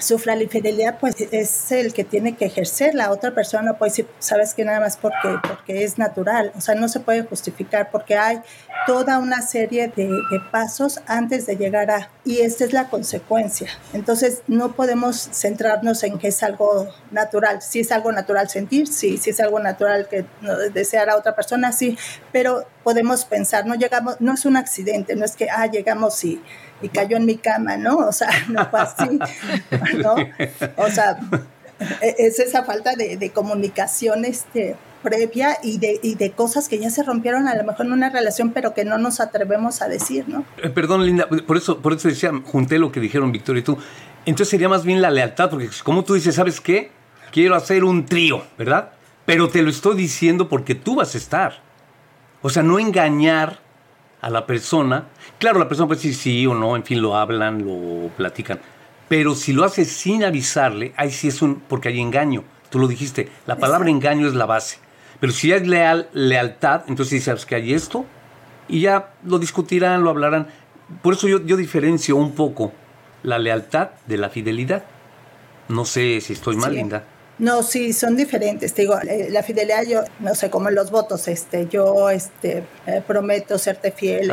sufra 0.01 0.37
la 0.37 0.43
infidelidad, 0.43 0.99
pues 0.99 1.15
es 1.21 1.73
el 1.73 1.93
que 1.93 2.05
tiene 2.05 2.37
que 2.37 2.47
ejercer. 2.47 2.95
La 2.95 3.11
otra 3.11 3.35
persona 3.35 3.63
no 3.63 3.79
puede 3.79 3.91
decir, 3.91 4.07
sabes 4.19 4.55
que 4.55 4.65
nada 4.65 4.81
más 4.81 4.97
porque, 4.97 5.37
porque 5.47 5.85
es 5.85 5.99
natural. 5.99 6.53
O 6.57 6.61
sea, 6.61 6.75
no 6.75 6.89
se 6.89 7.01
puede 7.01 7.23
justificar 7.23 7.91
porque 7.91 8.17
hay 8.17 8.41
toda 8.87 9.19
una 9.19 9.43
serie 9.43 9.93
de, 9.95 10.11
pasos 10.51 11.01
antes 11.07 11.47
de 11.47 11.57
llegar 11.57 11.91
a... 11.91 12.11
Y 12.25 12.41
esta 12.41 12.65
es 12.65 12.73
la 12.73 12.89
consecuencia. 12.89 13.69
Entonces, 13.93 14.43
no 14.47 14.73
podemos 14.73 15.29
centrarnos 15.33 16.03
en 16.03 16.19
que 16.19 16.29
es 16.29 16.43
algo 16.43 16.89
natural. 17.11 17.63
Si 17.63 17.81
es 17.81 17.93
algo 17.93 18.11
natural 18.13 18.49
sentir, 18.49 18.89
sí. 18.89 19.19
Si 19.19 19.31
es 19.31 19.41
algo 19.41 19.61
natural 19.61 20.09
que 20.09 20.25
desear 20.73 21.11
a 21.11 21.17
otra 21.17 21.35
persona, 21.35 21.73
sí. 21.73 21.97
Pero 22.33 22.67
podemos 22.83 23.25
pensar, 23.25 23.67
no 23.67 23.75
llegamos, 23.75 24.21
no 24.21 24.35
es 24.35 24.45
un 24.45 24.57
accidente, 24.57 25.15
no 25.15 25.25
es 25.25 25.37
que, 25.37 25.49
ah, 25.51 25.67
llegamos 25.67 26.25
y 26.25 26.41
y 26.83 26.89
cayó 26.89 27.17
en 27.17 27.27
mi 27.27 27.37
cama, 27.37 27.77
¿no? 27.77 27.97
O 27.99 28.13
sea, 28.13 28.29
no 28.49 28.69
fue 28.71 28.81
así, 28.81 29.19
¿no? 29.99 30.15
O 30.77 30.91
sea, 30.91 31.19
e, 32.01 32.15
es 32.19 32.39
esa 32.39 32.65
falta 32.65 32.95
de, 32.95 33.31
comunicación 33.31 34.25
este, 34.25 34.77
previa 35.03 35.59
y 35.63 35.79
de, 35.79 35.99
y 36.03 36.15
de 36.15 36.33
cosas 36.33 36.69
que 36.69 36.79
ya 36.79 36.91
se 36.91 37.03
rompieron 37.03 37.49
a 37.49 37.55
lo 37.55 37.65
mejor 37.65 37.87
en 37.87 37.93
una 37.93 38.11
relación, 38.11 38.53
pero 38.53 38.75
que 38.75 38.85
no 38.85 38.99
nos 38.99 39.21
atrevemos 39.21 39.83
a 39.83 39.89
decir, 39.89 40.29
¿no? 40.29 40.45
Eh, 40.63 40.69
perdón, 40.69 41.07
Linda, 41.07 41.29
por 41.29 41.57
eso, 41.57 41.81
por 41.81 41.93
eso 41.93 42.09
decía, 42.09 42.33
junté 42.45 42.79
lo 42.79 42.93
que 42.93 43.01
dijeron 43.01 43.33
Victoria 43.33 43.61
y 43.61 43.65
tú. 43.65 43.79
Entonces 44.27 44.49
sería 44.49 44.69
más 44.69 44.85
bien 44.85 45.01
la 45.01 45.11
lealtad, 45.11 45.49
porque 45.49 45.69
como 45.83 46.05
tú 46.05 46.15
dices, 46.15 46.35
¿sabes 46.35 46.61
qué? 46.61 46.93
Quiero 47.33 47.55
hacer 47.55 47.85
un 47.85 48.05
trío, 48.07 48.45
¿verdad? 48.59 48.91
Pero 49.25 49.49
te 49.49 49.63
lo 49.63 49.71
estoy 49.71 49.97
diciendo 49.97 50.49
porque 50.49 50.75
tú 50.75 50.97
vas 50.97 51.15
a 51.15 51.19
estar. 51.19 51.63
O 52.43 52.51
sea, 52.51 52.63
no 52.63 52.79
engañar 52.79 53.61
a 54.21 54.31
la 54.31 54.47
persona. 54.47 55.07
Claro, 55.39 55.59
la 55.59 55.69
persona 55.69 55.87
puede 55.87 55.99
decir 55.99 56.15
sí 56.15 56.47
o 56.47 56.55
no, 56.55 56.77
en 56.77 56.85
fin, 56.85 57.01
lo 57.01 57.17
hablan, 57.17 57.65
lo 57.65 58.09
platican. 58.17 58.61
Pero 59.09 59.35
si 59.35 59.53
lo 59.53 59.65
hace 59.65 59.85
sin 59.85 60.25
avisarle, 60.25 60.93
ahí 60.97 61.11
sí 61.11 61.29
es 61.29 61.43
un. 61.43 61.57
porque 61.61 61.89
hay 61.89 62.01
engaño. 62.01 62.45
Tú 62.71 62.79
lo 62.79 62.87
dijiste, 62.87 63.29
la 63.47 63.57
palabra 63.57 63.91
engaño 63.91 64.29
es 64.29 64.35
la 64.35 64.47
base. 64.47 64.79
Pero 65.19 65.33
si 65.33 65.53
hay 65.53 65.67
leal, 65.67 66.09
lealtad, 66.13 66.83
entonces 66.87 67.25
sabes 67.25 67.45
que 67.45 67.57
hay 67.57 67.75
esto, 67.75 68.07
y 68.69 68.81
ya 68.81 69.13
lo 69.25 69.39
discutirán, 69.39 70.05
lo 70.05 70.11
hablarán. 70.11 70.47
Por 71.03 71.15
eso 71.15 71.29
yo, 71.29 71.45
yo 71.45 71.57
diferencio 71.57 72.17
un 72.17 72.33
poco 72.35 72.73
la 73.23 73.39
lealtad 73.39 73.91
de 74.07 74.17
la 74.17 74.31
fidelidad. 74.31 74.85
No 75.69 75.85
sé 75.85 76.21
si 76.21 76.33
estoy 76.33 76.57
mal, 76.57 76.75
Linda. 76.75 77.05
No, 77.41 77.63
sí, 77.63 77.95
son 77.95 78.17
diferentes. 78.17 78.75
Te 78.75 78.83
digo, 78.83 78.99
eh, 79.01 79.29
la 79.31 79.43
fidelidad, 79.43 79.83
yo 79.85 80.03
no 80.19 80.35
sé, 80.35 80.51
como 80.51 80.69
en 80.69 80.75
los 80.75 80.91
votos, 80.91 81.27
este, 81.27 81.67
yo 81.69 82.11
este, 82.11 82.65
eh, 82.87 83.03
prometo 83.07 83.57
serte 83.57 83.93
fiel 83.93 84.31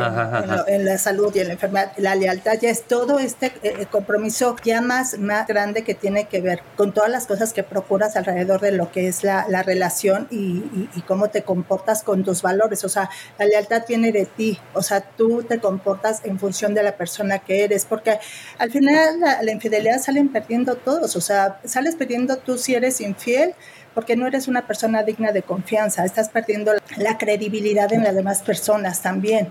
en, 0.66 0.84
la 0.84 0.98
salud 0.98 1.34
y 1.34 1.40
en 1.40 1.46
la 1.46 1.54
enfermedad. 1.54 1.92
La 1.96 2.14
lealtad 2.14 2.58
ya 2.60 2.68
es 2.68 2.82
todo 2.82 3.18
este 3.18 3.50
eh, 3.62 3.86
compromiso 3.90 4.56
ya 4.62 4.82
más, 4.82 5.18
más 5.18 5.46
grande 5.46 5.84
que 5.84 5.94
tiene 5.94 6.28
que 6.28 6.42
ver 6.42 6.60
con 6.76 6.92
todas 6.92 7.08
las 7.08 7.26
cosas 7.26 7.54
que 7.54 7.62
procuras 7.62 8.14
alrededor 8.14 8.60
de 8.60 8.72
lo 8.72 8.92
que 8.92 9.08
es 9.08 9.24
la, 9.24 9.46
relación 9.62 10.28
y, 10.30 10.62
cómo 11.06 11.30
te 11.30 11.42
comportas 11.42 12.02
con 12.02 12.24
tus 12.24 12.42
valores. 12.42 12.84
O 12.84 12.90
sea, 12.90 13.08
la 13.38 13.46
lealtad 13.46 13.84
viene 13.88 14.12
de 14.12 14.26
ti. 14.26 14.58
O 14.74 14.82
sea, 14.82 15.00
tú 15.00 15.42
te 15.44 15.60
comportas 15.60 16.20
en 16.24 16.38
función 16.38 16.74
de 16.74 16.82
la 16.82 16.98
persona 16.98 17.38
que 17.38 17.64
eres, 17.64 17.86
porque 17.86 18.18
al 18.58 18.70
final 18.70 19.18
la, 19.18 19.42
la 19.42 19.50
infidelidad 19.50 19.98
salen 19.98 20.28
perdiendo 20.28 20.74
todos. 20.74 21.16
O 21.16 21.22
sea, 21.22 21.58
sales 21.64 21.96
perdiendo 21.96 22.36
tú 22.36 22.58
si 22.58 22.74
eres 22.74 22.97
infiel 23.00 23.54
porque 23.94 24.16
no 24.16 24.26
eres 24.26 24.46
una 24.46 24.66
persona 24.66 25.02
digna 25.02 25.32
de 25.32 25.42
confianza, 25.42 26.04
estás 26.04 26.28
perdiendo 26.28 26.72
la 26.98 27.18
credibilidad 27.18 27.92
en 27.92 28.04
las 28.04 28.14
demás 28.14 28.42
personas 28.42 29.02
también. 29.02 29.48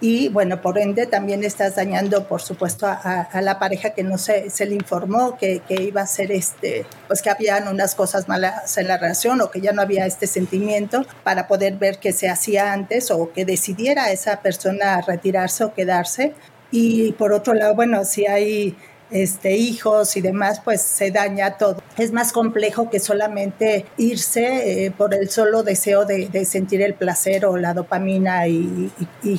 Y 0.00 0.28
bueno, 0.28 0.60
por 0.60 0.78
ende 0.78 1.06
también 1.06 1.44
estás 1.44 1.76
dañando, 1.76 2.26
por 2.26 2.42
supuesto, 2.42 2.86
a, 2.86 3.40
la 3.40 3.58
pareja 3.58 3.90
que 3.90 4.02
no 4.02 4.18
se, 4.18 4.50
se 4.50 4.66
le 4.66 4.74
informó 4.74 5.36
que, 5.38 5.60
que, 5.66 5.82
iba 5.82 6.02
a 6.02 6.06
ser 6.06 6.32
este, 6.32 6.84
pues 7.06 7.22
que 7.22 7.30
habían 7.30 7.68
unas 7.68 7.94
cosas 7.94 8.28
malas 8.28 8.76
en 8.76 8.88
la 8.88 8.98
relación 8.98 9.40
o 9.40 9.50
que 9.50 9.60
ya 9.60 9.72
no 9.72 9.82
había 9.82 10.04
este 10.04 10.26
sentimiento 10.26 11.06
para 11.22 11.46
poder 11.46 11.76
ver 11.76 11.98
qué 11.98 12.12
se 12.12 12.28
hacía 12.28 12.72
antes 12.72 13.10
o 13.10 13.32
que 13.32 13.44
decidiera 13.44 14.10
esa 14.10 14.40
persona 14.42 15.00
retirarse 15.00 15.64
o 15.64 15.74
quedarse. 15.74 16.34
Y 16.70 17.12
por 17.12 17.32
otro 17.32 17.54
lado, 17.54 17.74
bueno, 17.74 18.04
si 18.04 18.26
hay 18.26 18.76
este, 19.14 19.56
hijos 19.56 20.16
y 20.16 20.20
demás, 20.20 20.60
pues 20.62 20.82
se 20.82 21.12
daña 21.12 21.56
todo. 21.56 21.80
Es 21.96 22.10
más 22.12 22.32
complejo 22.32 22.90
que 22.90 22.98
solamente 22.98 23.86
irse 23.96 24.86
eh, 24.86 24.90
por 24.90 25.14
el 25.14 25.30
solo 25.30 25.62
deseo 25.62 26.04
de, 26.04 26.44
sentir 26.44 26.82
el 26.82 26.94
placer 26.94 27.46
o 27.46 27.56
la 27.56 27.74
dopamina 27.74 28.48
y, 28.48 28.92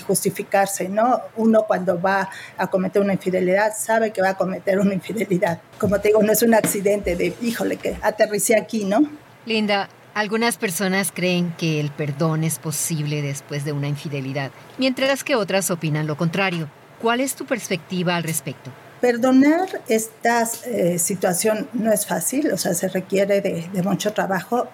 justificarse, 0.08 0.88
¿no? 0.88 1.22
Uno 1.36 1.66
cuando 1.68 2.02
va 2.02 2.30
a 2.58 2.68
cometer 2.68 3.02
una 3.02 3.14
infidelidad 3.14 3.74
sabe 3.78 4.12
que 4.12 4.22
va 4.22 4.30
a 4.30 4.38
cometer 4.38 4.80
una 4.80 4.94
infidelidad. 4.94 5.60
Como 5.78 6.00
te 6.00 6.08
digo, 6.08 6.24
no 6.24 6.32
es 6.32 6.42
un 6.42 6.54
accidente 6.54 7.18
de, 7.18 7.36
híjole, 7.42 7.76
que 7.76 7.98
aterricé 8.02 8.56
aquí, 8.56 8.86
¿no? 8.86 9.02
Linda, 9.46 9.90
algunas 10.14 10.56
personas 10.56 11.12
creen 11.14 11.54
que 11.58 11.82
el 11.82 11.92
perdón 11.92 12.46
es 12.46 12.60
posible 12.60 13.22
después 13.22 13.66
de 13.66 13.74
una 13.74 13.90
infidelidad, 13.90 14.52
mientras 14.78 15.26
que 15.26 15.36
otras 15.36 15.70
opinan 15.70 16.08
lo 16.08 16.16
contrario. 16.16 16.70
¿Cuál 17.02 17.20
es 17.20 17.36
tu 17.36 17.46
perspectiva 17.46 18.16
al 18.16 18.24
respecto? 18.24 18.72
Perdonar 19.06 19.68
esta 19.88 20.50
eh, 20.66 20.98
situación 20.98 21.70
no 21.74 21.94
es 21.94 22.08
fácil, 22.08 22.52
o 22.52 22.58
sea, 22.58 22.74
se 22.74 22.88
requiere 22.88 23.40
de, 23.40 23.84
mucho 23.84 24.14
trabajo 24.14 24.68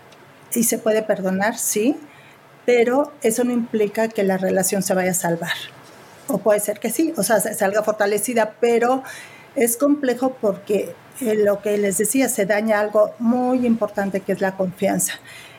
y 0.55 0.63
se 0.63 0.77
puede 0.77 1.03
perdonar, 1.03 1.57
sí, 1.57 1.97
pero 2.65 3.11
eso 3.23 3.43
no 3.43 3.51
implica 3.51 4.07
que 4.07 4.23
la 4.23 4.37
relación 4.37 4.83
se 4.83 4.93
vaya 4.93 5.11
a 5.11 5.15
salvar. 5.15 5.51
O 6.27 6.37
puede 6.37 6.61
ser 6.61 6.79
que 6.79 6.91
sí, 6.91 7.13
o 7.17 7.23
sea, 7.23 7.41
salga 7.41 7.83
fortalecida, 7.83 8.55
pero 8.61 9.03
es 9.57 9.75
complejo 9.75 10.37
porque 10.39 10.95
eh, 11.19 11.35
lo 11.35 11.61
que 11.61 11.77
les 11.77 11.97
decía, 11.97 12.29
se 12.29 12.45
daña 12.45 12.79
algo 12.79 13.13
muy 13.19 13.67
importante 13.67 14.21
que 14.21 14.31
es 14.31 14.39
la 14.39 14.55
confianza. 14.55 15.15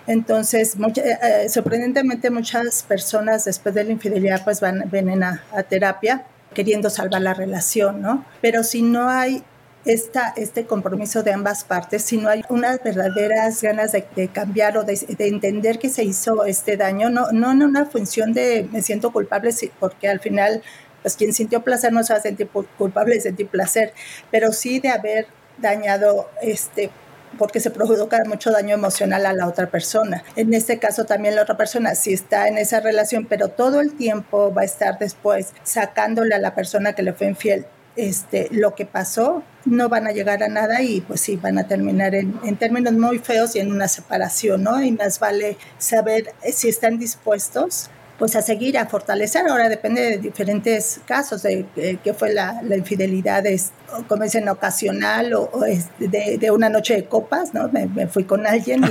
Entonces, 0.06 0.78
eh, 0.96 1.46
sorprendentemente 1.50 2.30
muchas 2.30 2.84
personas 2.84 3.44
después 3.44 3.74
de 3.74 3.84
la 3.84 3.92
infidelidad 3.92 4.42
pues 4.44 4.62
van, 4.62 4.88
vienen 4.90 5.22
a 5.24 5.42
terapia 5.68 6.24
queriendo 6.52 6.90
salvar 6.90 7.22
la 7.22 7.34
relación, 7.34 8.00
¿no? 8.00 8.24
Pero 8.40 8.62
si 8.64 8.82
no 8.82 9.08
hay 9.08 9.42
esta, 9.84 10.32
este 10.36 10.64
compromiso 10.64 11.22
de 11.22 11.32
ambas 11.32 11.64
partes, 11.64 12.02
si 12.02 12.16
no 12.16 12.28
hay 12.28 12.42
unas 12.48 12.82
verdaderas 12.82 13.62
ganas 13.62 13.92
de, 13.92 14.28
cambiar 14.28 14.76
o 14.78 14.84
de, 14.84 14.98
entender 15.18 15.78
que 15.78 15.88
se 15.88 16.04
hizo 16.04 16.44
este 16.44 16.76
daño, 16.76 17.10
no, 17.10 17.32
no 17.32 17.52
en 17.52 17.62
una 17.62 17.86
función 17.86 18.32
de 18.32 18.68
me 18.70 18.82
siento 18.82 19.12
culpable, 19.12 19.50
porque 19.80 20.08
al 20.08 20.20
final, 20.20 20.62
pues 21.02 21.16
quien 21.16 21.32
sintió 21.32 21.62
placer 21.62 21.92
no 21.92 22.04
se 22.04 22.12
va 22.12 22.18
a 22.20 22.22
sentir 22.22 22.48
culpable 22.78 23.14
de 23.14 23.20
sentir 23.20 23.48
placer, 23.48 23.92
pero 24.30 24.52
sí 24.52 24.78
de 24.78 24.90
haber 24.90 25.26
dañado 25.58 26.30
este 26.42 26.90
porque 27.38 27.60
se 27.60 27.70
provoca 27.70 28.22
mucho 28.24 28.50
daño 28.50 28.74
emocional 28.74 29.26
a 29.26 29.32
la 29.32 29.46
otra 29.46 29.66
persona. 29.70 30.24
En 30.36 30.54
este 30.54 30.78
caso 30.78 31.04
también 31.04 31.34
la 31.34 31.42
otra 31.42 31.56
persona 31.56 31.94
sí 31.94 32.12
está 32.12 32.48
en 32.48 32.58
esa 32.58 32.80
relación, 32.80 33.26
pero 33.26 33.48
todo 33.48 33.80
el 33.80 33.94
tiempo 33.94 34.52
va 34.52 34.62
a 34.62 34.66
estar 34.66 34.98
después 34.98 35.52
sacándole 35.62 36.34
a 36.34 36.38
la 36.38 36.54
persona 36.54 36.94
que 36.94 37.02
le 37.02 37.12
fue 37.12 37.28
infiel 37.28 37.66
este, 37.96 38.48
lo 38.50 38.74
que 38.74 38.86
pasó, 38.86 39.42
no 39.64 39.88
van 39.88 40.06
a 40.06 40.12
llegar 40.12 40.42
a 40.42 40.48
nada 40.48 40.82
y 40.82 41.02
pues 41.02 41.20
sí, 41.20 41.36
van 41.36 41.58
a 41.58 41.68
terminar 41.68 42.14
en, 42.14 42.38
en, 42.42 42.56
términos 42.56 42.94
muy 42.94 43.18
feos 43.18 43.54
y 43.54 43.60
en 43.60 43.70
una 43.70 43.86
separación, 43.86 44.62
¿no? 44.62 44.82
Y 44.82 44.92
más 44.92 45.20
vale 45.20 45.58
saber 45.78 46.32
si 46.52 46.68
están 46.68 46.98
dispuestos 46.98 47.90
pues 48.22 48.36
a 48.36 48.42
seguir, 48.42 48.78
a 48.78 48.86
fortalecer. 48.86 49.48
Ahora 49.48 49.68
depende 49.68 50.00
de 50.00 50.18
diferentes 50.18 51.00
casos, 51.06 51.42
de, 51.42 51.66
qué 52.04 52.14
fue 52.14 52.32
la, 52.32 52.62
infidelidad, 52.70 53.44
es, 53.46 53.72
como 54.06 54.22
dicen, 54.22 54.48
ocasional 54.48 55.34
o, 55.34 55.50
de, 55.98 56.50
una 56.52 56.68
noche 56.68 56.94
de 56.94 57.04
copas, 57.06 57.52
¿no? 57.52 57.68
Me, 57.68 58.06
fui 58.06 58.22
con 58.22 58.46
alguien 58.46 58.84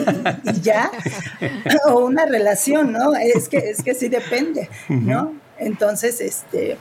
y, 0.43 0.59
ya, 0.59 0.91
o 1.87 1.99
una 1.99 2.25
relación, 2.25 2.91
¿no? 2.91 3.13
Es 3.15 3.47
que, 3.47 3.69
es 3.69 3.81
que 3.81 3.93
sí 3.93 4.09
depende, 4.09 4.67
¿no? 4.89 5.33
Entonces, 5.57 6.19
este, 6.19 6.75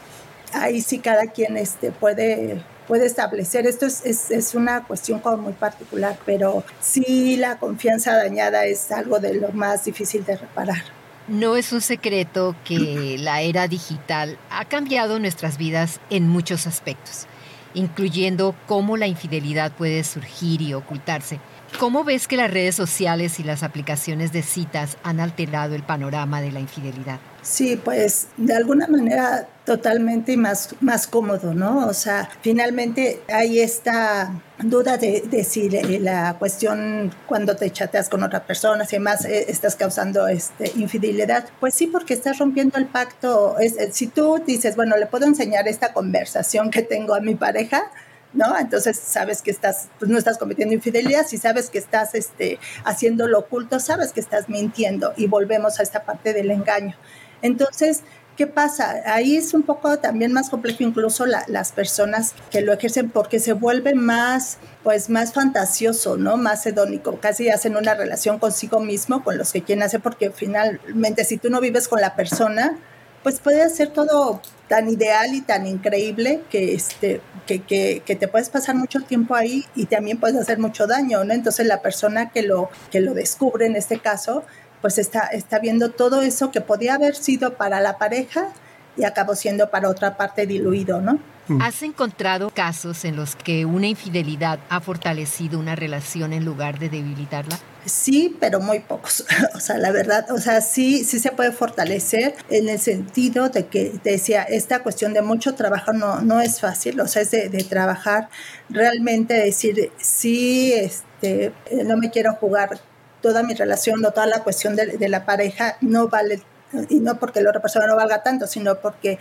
ahí 0.53 0.81
sí 0.81 0.99
cada 0.99 1.27
quien 1.27 1.57
este, 1.57 1.93
puede 1.93 2.65
puede 2.89 3.07
establecer. 3.07 3.69
Esto 3.69 3.87
es, 3.87 4.05
es, 4.05 4.33
es, 4.33 4.57
una 4.57 4.83
cuestión 4.89 5.21
como 5.21 5.37
muy 5.37 5.53
particular, 5.53 6.19
pero 6.27 6.65
sí 6.81 7.37
la 7.37 7.61
confianza 7.61 8.17
dañada 8.17 8.65
es 8.65 8.91
algo 8.91 9.21
de 9.21 9.35
lo 9.35 9.53
más 9.53 9.85
difícil 9.85 10.25
de 10.25 10.37
reparar. 10.37 11.00
No 11.31 11.55
es 11.55 11.73
un 11.73 11.81
secreto 11.81 12.57
que 12.65 13.17
la 13.21 13.41
era 13.41 13.69
digital 13.69 14.37
ha 14.51 14.65
cambiado 14.65 15.21
nuestras 15.21 15.59
vidas 15.59 16.01
en 16.11 16.29
muchos 16.29 16.67
aspectos, 16.67 17.27
incluyendo 17.73 18.57
cómo 18.67 18.97
la 18.97 19.07
infidelidad 19.07 19.71
puede 19.71 20.03
surgir 20.03 20.61
y 20.61 20.75
ocultarse. 20.75 21.39
¿Cómo 21.79 22.03
ves 22.03 22.27
que 22.27 22.37
las 22.37 22.51
redes 22.51 22.75
sociales 22.75 23.39
y 23.39 23.45
las 23.45 23.63
aplicaciones 23.63 24.33
de 24.33 24.43
citas 24.43 24.99
han 25.05 25.21
alterado 25.21 25.77
el 25.77 25.85
panorama 25.85 26.41
de 26.41 26.51
la 26.51 26.59
infidelidad? 26.59 27.21
Sí, 27.43 27.81
pues 27.83 28.29
de 28.37 28.55
alguna 28.55 28.87
manera 28.87 29.49
totalmente 29.65 30.37
más, 30.37 30.75
más 30.81 31.07
cómodo, 31.07 31.55
¿no? 31.55 31.87
O 31.87 31.95
sea, 31.95 32.29
finalmente 32.43 33.23
hay 33.29 33.61
esta 33.61 34.43
duda 34.59 34.99
de, 34.99 35.23
de 35.23 35.45
si 35.45 35.71
la 35.71 36.37
cuestión 36.39 37.15
cuando 37.27 37.57
te 37.57 37.71
chateas 37.71 38.09
con 38.09 38.23
otra 38.23 38.45
persona, 38.45 38.85
si 38.85 38.97
además 38.97 39.25
eh, 39.25 39.47
estás 39.49 39.77
causando 39.77 40.29
este, 40.29 40.73
infidelidad, 40.77 41.49
pues 41.61 41.75
sí, 41.75 41.87
porque 41.87 42.15
estás 42.15 42.39
rompiendo 42.39 42.79
el 42.79 42.87
pacto. 42.87 43.59
Es, 43.59 43.77
si 43.95 44.09
tú 44.09 44.43
dices, 44.45 44.77
bueno, 44.77 44.97
le 44.97 45.07
puedo 45.07 45.25
enseñar 45.27 45.67
esta 45.67 45.93
conversación 45.93 46.71
que 46.71 46.83
tengo 46.83 47.15
a 47.15 47.21
mi 47.21 47.35
pareja, 47.35 47.91
¿no? 48.33 48.59
Entonces 48.59 48.99
sabes 48.99 49.41
que 49.41 49.51
estás, 49.51 49.89
pues 49.99 50.11
no 50.11 50.19
estás 50.19 50.37
cometiendo 50.37 50.75
infidelidad, 50.75 51.27
si 51.27 51.39
sabes 51.39 51.71
que 51.71 51.79
estás 51.79 52.15
este, 52.15 52.59
haciendo 52.85 53.27
lo 53.29 53.41
oculto, 53.41 53.81
sabes 53.81 54.13
que 54.13 54.21
estás 54.21 54.49
mintiendo 54.49 55.15
y 55.17 55.27
volvemos 55.27 55.81
a 55.81 55.83
esta 55.83 56.05
parte 56.05 56.33
del 56.33 56.51
engaño. 56.51 56.97
Entonces, 57.43 58.03
¿qué 58.37 58.47
pasa? 58.47 59.03
Ahí 59.07 59.37
es 59.37 59.53
un 59.53 59.63
poco 59.63 59.99
también 59.99 60.33
más 60.33 60.51
complejo 60.51 60.83
incluso 60.83 61.27
las 61.27 61.73
personas 61.73 62.35
que 62.51 62.63
lo 62.63 62.73
ejercen 62.73 63.11
porque 63.11 63.39
se 63.39 63.53
vuelve 63.53 63.95
más, 63.95 64.59
pues 64.83 65.11
más 65.11 65.33
fantasioso, 65.33 66.17
¿no? 66.17 66.37
Más 66.37 66.65
hedónico. 66.67 67.19
Casi 67.21 67.51
hacen 67.51 67.77
una 67.77 67.95
relación 67.95 68.39
consigo 68.39 68.81
mismo, 68.81 69.23
con 69.23 69.37
los 69.37 69.53
que 69.53 69.63
quieren 69.63 69.83
hacer, 69.83 70.01
porque 70.01 70.31
finalmente 70.31 71.25
si 71.25 71.37
tú 71.37 71.51
no 71.51 71.61
vives 71.61 71.89
con 71.89 72.01
la 72.01 72.17
persona, 72.17 72.79
pues 73.23 73.41
puede 73.41 73.69
ser 73.69 73.89
todo 73.91 74.41
tan 74.69 74.89
ideal 74.89 75.35
y 75.35 75.43
tan 75.43 75.67
increíble 75.67 76.43
que, 76.49 76.75
este, 76.75 77.21
que, 77.47 77.61
que, 77.61 78.03
que, 78.07 78.17
te 78.17 78.29
puedes 78.29 78.49
pasar 78.49 78.77
mucho 78.77 79.01
tiempo 79.01 79.35
ahí 79.35 79.65
y 79.75 79.87
también 79.87 80.19
puedes 80.19 80.37
hacer 80.37 80.59
mucho 80.59 80.87
daño, 80.87 81.25
¿no? 81.25 81.35
Entonces 81.35 81.67
la 81.67 81.83
persona 81.83 82.31
que 82.31 82.43
lo, 82.43 82.71
que 82.91 83.01
lo 83.01 83.13
descubre 83.13 83.67
en 83.67 83.77
este 83.77 83.99
caso, 83.99 84.45
pues 84.81 84.99
está, 84.99 85.27
está 85.29 85.59
viendo 85.59 85.91
todo 85.91 86.23
eso 86.23 86.51
que 86.51 86.61
podía 86.61 86.95
haber 86.95 87.15
sido 87.15 87.55
para 87.55 87.81
la 87.81 87.99
pareja 87.99 88.49
y 88.97 89.05
acabó 89.05 89.35
siendo 89.35 89.71
para 89.71 89.89
otra 89.89 90.17
parte 90.17 90.47
diluido, 90.47 91.01
¿no? 91.01 91.19
Mm. 91.49 91.63
¿Has 91.63 91.83
encontrado 91.83 92.51
casos 92.51 93.05
en 93.05 93.17
los 93.17 93.35
que 93.35 93.65
una 93.65 93.89
infidelidad 93.89 94.61
ha 94.69 94.81
fortalecido 94.81 95.59
una 95.59 95.75
relación 95.75 96.33
en 96.33 96.45
lugar 96.45 96.79
de 96.79 96.89
debilitarla? 96.89 97.59
Sí, 97.87 98.37
pero 98.39 98.61
muy 98.61 98.81
pocos. 98.81 99.25
o 99.55 99.61
sea, 99.61 99.79
la 99.79 99.91
verdad, 99.91 100.31
o 100.31 100.39
sea, 100.39 100.61
sí, 100.61 101.05
sí 101.05 101.19
se 101.19 101.33
puede 101.33 101.53
fortalecer 101.53 102.35
en 102.51 102.69
el 102.69 102.79
sentido 102.79 103.49
de 103.49 103.67
que 103.67 103.93
decía, 104.05 104.43
esta 104.43 104.83
cuestión 104.83 105.13
de 105.13 105.23
mucho 105.23 105.55
trabajo 105.55 105.93
no, 105.93 106.21
no 106.21 106.41
es 106.41 106.61
fácil, 106.61 107.01
o 107.01 107.09
sea, 107.09 107.23
es 107.23 107.31
de, 107.31 107.49
de 107.49 107.65
trabajar 107.65 108.29
realmente, 108.69 109.35
decir, 109.35 109.91
sí, 109.99 110.73
este, 110.73 111.53
no 111.85 111.97
me 111.97 112.11
quiero 112.11 112.35
jugar 112.35 112.81
toda 113.21 113.43
mi 113.43 113.55
relación 113.55 114.05
o 114.05 114.11
toda 114.11 114.27
la 114.27 114.43
cuestión 114.43 114.77
de, 114.77 114.99
de 114.99 115.09
la 115.09 115.25
pareja 115.25 115.77
no 115.81 116.09
vale 116.09 116.43
y 116.89 117.01
no 117.01 117.19
porque 117.19 117.41
la 117.41 117.51
otra 117.51 117.61
persona 117.61 117.87
no 117.87 117.97
valga 117.97 118.23
tanto, 118.23 118.47
sino 118.47 118.77
porque 118.77 119.19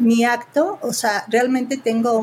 mi 0.00 0.24
acto, 0.24 0.78
o 0.80 0.92
sea, 0.92 1.24
realmente 1.28 1.76
tengo 1.76 2.18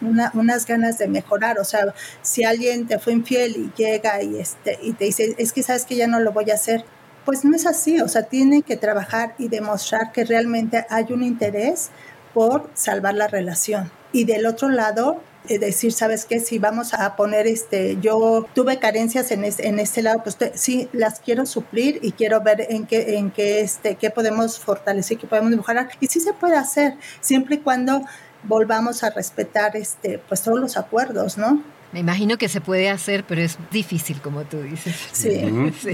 unas 0.00 0.66
ganas 0.66 0.98
de 0.98 1.08
mejorar, 1.08 1.58
o 1.58 1.64
sea, 1.64 1.94
si 2.22 2.44
alguien 2.44 2.86
te 2.86 2.98
fue 2.98 3.12
infiel 3.12 3.56
y 3.56 3.72
llega 3.76 4.22
y, 4.22 4.38
este, 4.38 4.78
y 4.82 4.92
te 4.92 5.06
dice, 5.06 5.34
es 5.38 5.52
que 5.52 5.62
sabes 5.62 5.84
que 5.84 5.96
ya 5.96 6.06
no 6.06 6.20
lo 6.20 6.32
voy 6.32 6.50
a 6.50 6.54
hacer, 6.54 6.84
pues 7.24 7.44
no 7.44 7.56
es 7.56 7.66
así, 7.66 8.00
o 8.00 8.08
sea, 8.08 8.22
tiene 8.22 8.62
que 8.62 8.76
trabajar 8.76 9.34
y 9.38 9.48
demostrar 9.48 10.12
que 10.12 10.24
realmente 10.24 10.86
hay 10.90 11.06
un 11.10 11.22
interés 11.22 11.90
por 12.34 12.70
salvar 12.74 13.14
la 13.14 13.26
relación. 13.28 13.90
Y 14.12 14.24
del 14.24 14.46
otro 14.46 14.68
lado, 14.68 15.20
decir, 15.46 15.92
¿sabes 15.92 16.24
qué? 16.24 16.40
Si 16.40 16.58
vamos 16.58 16.94
a 16.94 17.16
poner, 17.16 17.46
este, 17.46 17.98
yo 18.00 18.46
tuve 18.54 18.78
carencias 18.78 19.30
en, 19.30 19.44
en 19.44 19.78
este 19.78 20.02
lado, 20.02 20.22
pues 20.22 20.36
sí, 20.54 20.88
las 20.92 21.20
quiero 21.20 21.46
suplir 21.46 21.98
y 22.02 22.12
quiero 22.12 22.40
ver 22.40 22.66
en 22.68 22.86
qué, 22.86 23.16
en 23.18 23.30
qué, 23.30 23.60
este, 23.60 23.96
qué 23.96 24.10
podemos 24.10 24.58
fortalecer, 24.58 25.18
qué 25.18 25.26
podemos 25.26 25.50
mejorar. 25.50 25.90
Y 26.00 26.06
sí 26.08 26.20
se 26.20 26.32
puede 26.32 26.56
hacer, 26.56 26.94
siempre 27.20 27.56
y 27.56 27.58
cuando 27.58 28.02
volvamos 28.42 29.02
a 29.02 29.10
respetar, 29.10 29.76
este, 29.76 30.18
pues 30.18 30.42
todos 30.42 30.58
los 30.58 30.76
acuerdos, 30.76 31.38
¿no? 31.38 31.62
Me 31.92 32.00
imagino 32.00 32.36
que 32.36 32.48
se 32.48 32.60
puede 32.60 32.90
hacer, 32.90 33.24
pero 33.24 33.40
es 33.40 33.58
difícil, 33.70 34.20
como 34.20 34.44
tú 34.44 34.60
dices. 34.60 34.94
Sí, 35.12 35.40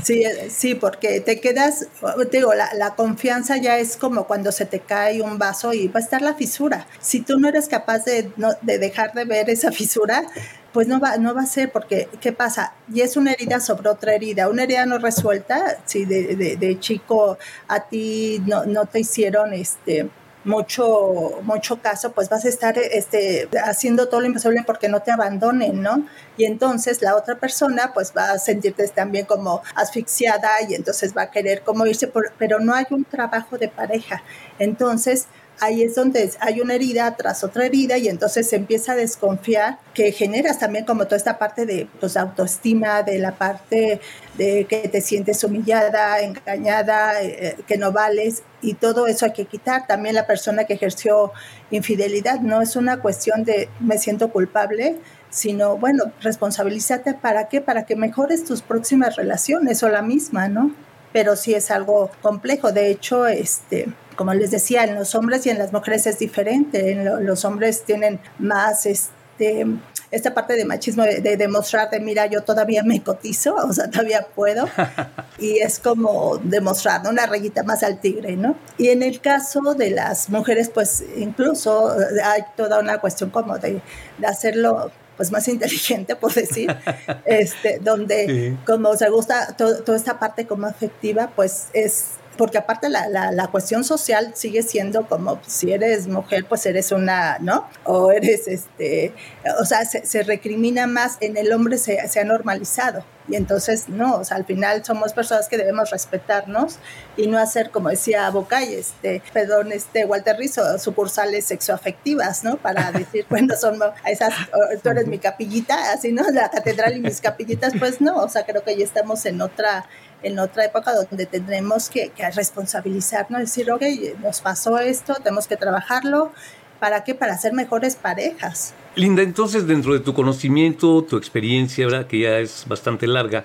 sí, 0.02 0.24
sí, 0.48 0.74
porque 0.74 1.20
te 1.20 1.40
quedas, 1.40 1.86
te 2.30 2.38
digo, 2.38 2.54
la, 2.54 2.72
la, 2.74 2.94
confianza 2.94 3.56
ya 3.58 3.78
es 3.78 3.96
como 3.96 4.26
cuando 4.26 4.52
se 4.52 4.64
te 4.64 4.80
cae 4.80 5.20
un 5.22 5.38
vaso 5.38 5.72
y 5.72 5.88
va 5.88 6.00
a 6.00 6.02
estar 6.02 6.22
la 6.22 6.34
fisura. 6.34 6.86
Si 7.00 7.20
tú 7.20 7.38
no 7.38 7.48
eres 7.48 7.68
capaz 7.68 8.04
de, 8.04 8.30
no, 8.36 8.50
de 8.62 8.78
dejar 8.78 9.12
de 9.12 9.24
ver 9.24 9.50
esa 9.50 9.70
fisura, 9.70 10.24
pues 10.72 10.88
no 10.88 10.98
va, 10.98 11.18
no 11.18 11.34
va 11.34 11.42
a 11.42 11.46
ser, 11.46 11.70
porque 11.70 12.08
¿qué 12.20 12.32
pasa? 12.32 12.74
Y 12.92 13.02
es 13.02 13.16
una 13.16 13.32
herida 13.32 13.60
sobre 13.60 13.90
otra 13.90 14.14
herida, 14.14 14.48
una 14.48 14.62
herida 14.64 14.86
no 14.86 14.98
resuelta, 14.98 15.78
si 15.84 16.04
de, 16.04 16.34
de, 16.36 16.56
de 16.56 16.80
chico 16.80 17.38
a 17.68 17.80
ti 17.80 18.42
no, 18.46 18.64
no 18.64 18.86
te 18.86 19.00
hicieron 19.00 19.52
este 19.52 20.08
mucho, 20.44 21.40
mucho 21.42 21.80
caso, 21.80 22.12
pues 22.12 22.28
vas 22.28 22.44
a 22.44 22.48
estar 22.48 22.76
este, 22.78 23.48
haciendo 23.64 24.08
todo 24.08 24.20
lo 24.20 24.26
imposible 24.26 24.62
porque 24.66 24.88
no 24.88 25.00
te 25.00 25.12
abandonen, 25.12 25.82
¿no? 25.82 26.06
Y 26.36 26.44
entonces 26.44 27.02
la 27.02 27.16
otra 27.16 27.36
persona 27.36 27.92
pues 27.94 28.12
va 28.16 28.32
a 28.32 28.38
sentirte 28.38 28.86
también 28.88 29.26
como 29.26 29.62
asfixiada 29.74 30.50
y 30.68 30.74
entonces 30.74 31.16
va 31.16 31.22
a 31.22 31.30
querer 31.30 31.62
como 31.62 31.86
irse, 31.86 32.08
por, 32.08 32.32
pero 32.38 32.58
no 32.58 32.74
hay 32.74 32.86
un 32.90 33.04
trabajo 33.04 33.58
de 33.58 33.68
pareja. 33.68 34.22
Entonces, 34.58 35.26
ahí 35.62 35.84
es 35.84 35.94
donde 35.94 36.28
hay 36.40 36.60
una 36.60 36.74
herida 36.74 37.16
tras 37.16 37.44
otra 37.44 37.64
herida 37.66 37.96
y 37.96 38.08
entonces 38.08 38.48
se 38.48 38.56
empieza 38.56 38.92
a 38.92 38.96
desconfiar 38.96 39.78
que 39.94 40.10
generas 40.10 40.58
también 40.58 40.84
como 40.84 41.04
toda 41.04 41.16
esta 41.16 41.38
parte 41.38 41.66
de 41.66 41.86
pues, 42.00 42.16
autoestima, 42.16 43.04
de 43.04 43.20
la 43.20 43.36
parte 43.36 44.00
de 44.36 44.64
que 44.64 44.88
te 44.88 45.00
sientes 45.00 45.44
humillada, 45.44 46.20
engañada, 46.20 47.22
eh, 47.22 47.56
que 47.64 47.76
no 47.76 47.92
vales 47.92 48.42
y 48.60 48.74
todo 48.74 49.06
eso 49.06 49.26
hay 49.26 49.32
que 49.32 49.44
quitar. 49.44 49.86
También 49.86 50.16
la 50.16 50.26
persona 50.26 50.64
que 50.64 50.74
ejerció 50.74 51.32
infidelidad 51.70 52.40
no 52.40 52.60
es 52.60 52.74
una 52.74 53.00
cuestión 53.00 53.44
de 53.44 53.68
me 53.78 53.98
siento 53.98 54.32
culpable, 54.32 54.96
sino 55.30 55.76
bueno, 55.76 56.12
responsabilízate 56.22 57.14
para 57.14 57.48
qué, 57.48 57.60
para 57.60 57.86
que 57.86 57.94
mejores 57.94 58.44
tus 58.44 58.62
próximas 58.62 59.14
relaciones 59.14 59.80
o 59.84 59.88
la 59.88 60.02
misma, 60.02 60.48
¿no? 60.48 60.74
Pero 61.12 61.36
sí 61.36 61.54
es 61.54 61.70
algo 61.70 62.10
complejo. 62.22 62.72
De 62.72 62.90
hecho, 62.90 63.26
este, 63.26 63.88
como 64.16 64.34
les 64.34 64.50
decía, 64.50 64.84
en 64.84 64.94
los 64.94 65.14
hombres 65.14 65.46
y 65.46 65.50
en 65.50 65.58
las 65.58 65.72
mujeres 65.72 66.06
es 66.06 66.18
diferente. 66.18 66.92
En 66.92 67.26
los 67.26 67.44
hombres 67.44 67.84
tienen 67.84 68.20
más 68.38 68.86
este, 68.86 69.66
esta 70.10 70.34
parte 70.34 70.54
de 70.54 70.64
machismo 70.64 71.04
de, 71.04 71.36
demostrar 71.36 71.88
de, 71.90 71.98
mira, 71.98 72.26
yo 72.26 72.42
todavía 72.42 72.82
me 72.82 73.02
cotizo, 73.02 73.54
o 73.68 73.72
sea, 73.72 73.90
todavía 73.90 74.26
puedo. 74.34 74.68
y 75.38 75.58
es 75.58 75.78
como 75.78 76.38
demostrar 76.38 77.02
una 77.08 77.26
rayita 77.26 77.62
más 77.62 77.82
al 77.82 78.00
tigre, 78.00 78.36
¿no? 78.36 78.56
Y 78.78 78.88
en 78.88 79.02
el 79.02 79.20
caso 79.20 79.74
de 79.74 79.90
las 79.90 80.28
mujeres, 80.28 80.70
pues 80.70 81.04
incluso 81.16 81.94
hay 82.24 82.42
toda 82.56 82.78
una 82.78 82.98
cuestión 82.98 83.30
como 83.30 83.58
de, 83.58 83.80
de 84.18 84.26
hacerlo 84.26 84.92
pues 85.22 85.30
más 85.30 85.46
inteligente, 85.46 86.16
por 86.16 86.34
decir, 86.34 86.74
este, 87.26 87.78
donde 87.78 88.56
como 88.66 88.96
se 88.96 89.08
gusta 89.08 89.54
toda 89.56 89.96
esta 89.96 90.18
parte 90.18 90.48
como 90.48 90.66
afectiva, 90.66 91.30
pues 91.36 91.68
es 91.74 92.14
porque 92.36 92.58
aparte 92.58 92.88
la, 92.88 93.08
la, 93.08 93.46
cuestión 93.48 93.84
social 93.84 94.32
sigue 94.34 94.62
siendo 94.62 95.06
como 95.06 95.40
si 95.46 95.72
eres 95.72 96.08
mujer, 96.08 96.46
pues 96.48 96.64
eres 96.66 96.90
una, 96.92 97.38
¿no? 97.40 97.68
O 97.84 98.10
eres, 98.10 98.48
este, 98.48 99.12
o 99.60 99.64
sea, 99.64 99.84
se, 99.84 100.06
se 100.06 100.22
recrimina 100.22 100.86
más, 100.86 101.18
en 101.20 101.36
el 101.36 101.52
hombre 101.52 101.76
se, 101.78 102.08
se, 102.08 102.20
ha 102.20 102.24
normalizado. 102.24 103.04
Y 103.28 103.36
entonces, 103.36 103.88
no, 103.88 104.16
o 104.16 104.24
sea, 104.24 104.36
al 104.36 104.44
final 104.44 104.84
somos 104.84 105.12
personas 105.12 105.48
que 105.48 105.56
debemos 105.56 105.90
respetarnos 105.90 106.78
y 107.16 107.26
no 107.28 107.38
hacer, 107.38 107.70
como 107.70 107.88
decía 107.88 108.28
Bocay, 108.30 108.74
este, 108.74 109.22
perdón, 109.32 109.70
este, 109.70 110.04
Walter 110.04 110.36
Rizzo, 110.36 110.78
sucursales 110.78 111.44
sexoafectivas, 111.44 112.44
¿no? 112.44 112.56
Para 112.56 112.90
decir, 112.92 113.26
bueno, 113.28 113.54
son 113.56 113.78
esas, 114.06 114.34
tú 114.82 114.88
eres 114.88 115.06
mi 115.06 115.18
capillita, 115.18 115.92
así, 115.92 116.12
¿no? 116.12 116.28
La 116.30 116.50
catedral 116.50 116.96
y 116.96 117.00
mis 117.00 117.20
capillitas, 117.20 117.74
pues 117.78 118.00
no, 118.00 118.16
o 118.16 118.28
sea, 118.28 118.44
creo 118.44 118.64
que 118.64 118.76
ya 118.76 118.84
estamos 118.84 119.24
en 119.26 119.40
otra 119.40 119.86
en 120.22 120.38
otra 120.38 120.64
época 120.64 120.92
donde 120.94 121.26
tendremos 121.26 121.88
que, 121.88 122.10
que 122.10 122.30
responsabilizarnos, 122.30 123.40
decir, 123.40 123.70
ok, 123.70 123.82
nos 124.22 124.40
pasó 124.40 124.78
esto, 124.78 125.14
tenemos 125.14 125.46
que 125.46 125.56
trabajarlo. 125.56 126.32
¿Para 126.78 127.04
qué? 127.04 127.14
Para 127.14 127.38
ser 127.38 127.52
mejores 127.52 127.94
parejas. 127.94 128.74
Linda, 128.96 129.22
entonces 129.22 129.66
dentro 129.66 129.92
de 129.92 130.00
tu 130.00 130.14
conocimiento, 130.14 131.02
tu 131.04 131.16
experiencia, 131.16 132.06
que 132.08 132.18
ya 132.18 132.38
es 132.38 132.64
bastante 132.66 133.06
larga, 133.06 133.44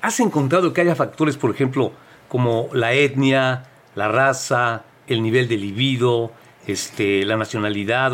¿has 0.00 0.20
encontrado 0.20 0.72
que 0.72 0.80
haya 0.80 0.94
factores, 0.94 1.36
por 1.36 1.50
ejemplo, 1.50 1.92
como 2.28 2.68
la 2.72 2.92
etnia, 2.92 3.64
la 3.94 4.08
raza, 4.08 4.84
el 5.08 5.22
nivel 5.22 5.48
de 5.48 5.56
libido, 5.56 6.32
este, 6.66 7.24
la 7.24 7.36
nacionalidad, 7.36 8.12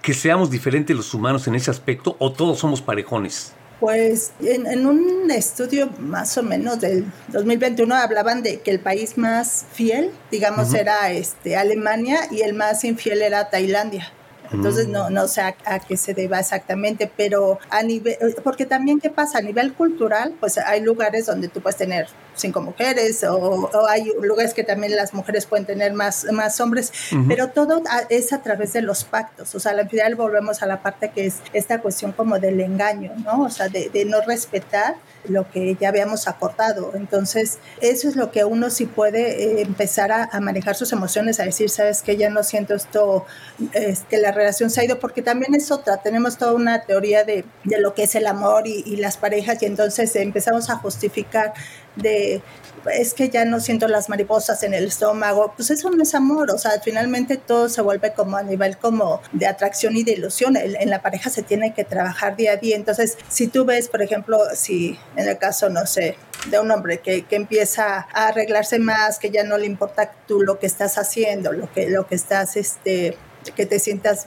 que 0.00 0.14
seamos 0.14 0.50
diferentes 0.50 0.96
los 0.96 1.12
humanos 1.12 1.46
en 1.46 1.54
ese 1.54 1.70
aspecto 1.70 2.16
o 2.18 2.32
todos 2.32 2.58
somos 2.58 2.80
parejones? 2.80 3.52
Pues 3.80 4.32
en, 4.40 4.86
un 4.86 5.30
estudio 5.30 5.90
más 5.98 6.36
o 6.36 6.42
menos 6.42 6.80
del 6.80 7.10
2021 7.28 7.94
hablaban 7.94 8.42
de 8.42 8.60
que 8.60 8.70
el 8.70 8.78
país 8.78 9.16
más 9.16 9.64
fiel, 9.72 10.10
digamos, 10.30 10.74
era 10.74 11.10
este, 11.10 11.56
Alemania 11.56 12.20
y 12.30 12.42
el 12.42 12.52
más 12.52 12.84
infiel 12.84 13.22
era 13.22 13.48
Tailandia. 13.48 14.12
Entonces 14.52 14.88
no, 14.88 15.08
mm. 15.08 15.12
no 15.14 15.28
sé 15.28 15.42
a, 15.42 15.78
qué 15.80 15.96
se 15.96 16.12
deba 16.12 16.40
exactamente, 16.40 17.10
pero 17.16 17.58
a 17.70 17.82
nivel, 17.82 18.16
porque 18.42 18.66
también 18.66 19.00
qué 19.00 19.08
pasa 19.08 19.38
a 19.38 19.42
nivel 19.42 19.72
cultural, 19.74 20.34
pues 20.40 20.58
hay 20.58 20.80
lugares 20.80 21.26
donde 21.26 21.48
tú 21.48 21.60
puedes 21.60 21.76
tener 21.76 22.08
cinco 22.40 22.60
mujeres 22.60 23.24
o, 23.24 23.70
hay 23.88 24.12
lugares 24.20 24.54
que 24.54 24.64
también 24.64 24.96
las 24.96 25.14
mujeres 25.14 25.46
pueden 25.46 25.66
tener 25.66 25.92
más, 25.92 26.24
más 26.32 26.60
hombres, 26.60 26.92
pero 27.28 27.48
todo 27.48 27.82
es 28.08 28.32
a 28.32 28.42
través 28.42 28.72
de 28.72 28.82
los 28.82 29.04
pactos, 29.04 29.54
o 29.54 29.60
sea, 29.60 29.72
al 29.72 29.88
final 29.88 30.14
volvemos 30.14 30.62
a 30.62 30.66
la 30.66 30.82
parte 30.82 31.10
que 31.10 31.26
es 31.26 31.36
esta 31.52 31.80
cuestión 31.80 32.12
como 32.12 32.38
del 32.38 32.60
engaño, 32.60 33.12
¿no? 33.24 33.42
O 33.42 33.50
sea, 33.50 33.68
de, 33.68 33.88
de 33.88 34.04
no 34.04 34.20
respetar 34.22 34.96
lo 35.28 35.50
que 35.50 35.76
ya 35.78 35.88
habíamos 35.88 36.28
acordado. 36.28 36.92
Entonces, 36.94 37.58
eso 37.80 38.08
es 38.08 38.16
lo 38.16 38.30
que 38.30 38.44
uno 38.44 38.70
sí 38.70 38.86
puede 38.86 39.60
eh, 39.60 39.62
empezar 39.62 40.12
a, 40.12 40.28
a, 40.32 40.40
manejar 40.40 40.76
sus 40.76 40.92
emociones, 40.92 41.40
a 41.40 41.44
decir, 41.44 41.68
sabes 41.70 42.02
que 42.02 42.16
ya 42.16 42.30
no 42.30 42.42
siento 42.42 42.74
esto, 42.74 43.26
es 43.72 44.00
que 44.08 44.18
la 44.18 44.32
relación 44.32 44.70
se 44.70 44.80
ha 44.80 44.84
ido, 44.84 44.98
porque 44.98 45.22
también 45.22 45.54
es 45.54 45.70
otra, 45.70 45.98
tenemos 45.98 46.38
toda 46.38 46.54
una 46.54 46.82
teoría 46.82 47.24
de, 47.24 47.44
de 47.64 47.80
lo 47.80 47.94
que 47.94 48.04
es 48.04 48.14
el 48.14 48.26
amor 48.26 48.66
y, 48.66 48.82
y, 48.86 48.96
las 48.96 49.16
parejas 49.16 49.62
y 49.62 49.66
entonces 49.66 50.14
empezamos 50.16 50.70
a 50.70 50.76
justificar 50.76 51.54
de 52.00 52.42
es 52.90 53.14
que 53.14 53.28
ya 53.28 53.44
no 53.44 53.60
siento 53.60 53.88
las 53.88 54.08
mariposas 54.08 54.62
en 54.62 54.74
el 54.74 54.86
estómago, 54.86 55.52
pues 55.56 55.70
eso 55.70 55.90
no 55.90 56.02
es 56.02 56.14
amor, 56.14 56.50
o 56.50 56.58
sea, 56.58 56.72
finalmente 56.82 57.36
todo 57.36 57.68
se 57.68 57.82
vuelve 57.82 58.12
como 58.12 58.36
a 58.36 58.42
nivel 58.42 58.78
como 58.78 59.20
de 59.32 59.46
atracción 59.46 59.96
y 59.96 60.02
de 60.02 60.12
ilusión, 60.12 60.56
en, 60.56 60.90
la 60.90 61.02
pareja 61.02 61.30
se 61.30 61.42
tiene 61.42 61.74
que 61.74 61.84
trabajar 61.84 62.36
día 62.36 62.52
a 62.52 62.56
día, 62.56 62.76
entonces 62.76 63.18
si 63.28 63.48
tú 63.48 63.64
ves, 63.64 63.88
por 63.88 64.02
ejemplo, 64.02 64.38
si 64.54 64.98
en 65.16 65.28
el 65.28 65.38
caso, 65.38 65.68
no 65.68 65.86
sé, 65.86 66.16
de 66.48 66.58
un 66.58 66.70
hombre 66.70 67.00
que, 67.00 67.26
que, 67.26 67.36
empieza 67.36 68.06
a 68.12 68.28
arreglarse 68.28 68.78
más, 68.78 69.18
que 69.18 69.30
ya 69.30 69.44
no 69.44 69.58
le 69.58 69.66
importa 69.66 70.12
tú 70.26 70.40
lo 70.40 70.58
que 70.58 70.66
estás 70.66 70.96
haciendo, 70.96 71.52
lo 71.52 71.70
que, 71.70 71.90
lo 71.90 72.06
que 72.06 72.14
estás, 72.14 72.56
este, 72.56 73.16
que 73.54 73.66
te 73.66 73.78
sientas 73.78 74.26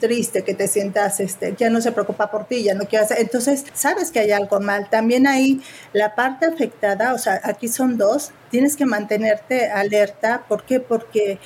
triste, 0.00 0.42
que 0.42 0.54
te 0.54 0.66
sientas, 0.66 1.20
este, 1.20 1.54
ya 1.56 1.70
no 1.70 1.80
se 1.80 1.92
preocupa 1.92 2.30
por 2.30 2.46
ti, 2.46 2.64
ya 2.64 2.74
no 2.74 2.86
quiere 2.86 3.04
hacer. 3.04 3.20
Entonces, 3.20 3.64
sabes 3.72 4.10
que 4.10 4.18
hay 4.18 4.32
algo 4.32 4.58
mal. 4.58 4.90
También 4.90 5.28
ahí 5.28 5.62
la 5.92 6.16
parte 6.16 6.46
afectada, 6.46 7.14
o 7.14 7.18
sea, 7.18 7.40
aquí 7.44 7.68
son 7.68 7.96
dos, 7.96 8.32
tienes 8.50 8.76
que 8.76 8.86
mantenerte 8.86 9.70
alerta. 9.70 10.44
¿Por 10.48 10.64
qué? 10.64 10.80
Porque 10.80 11.38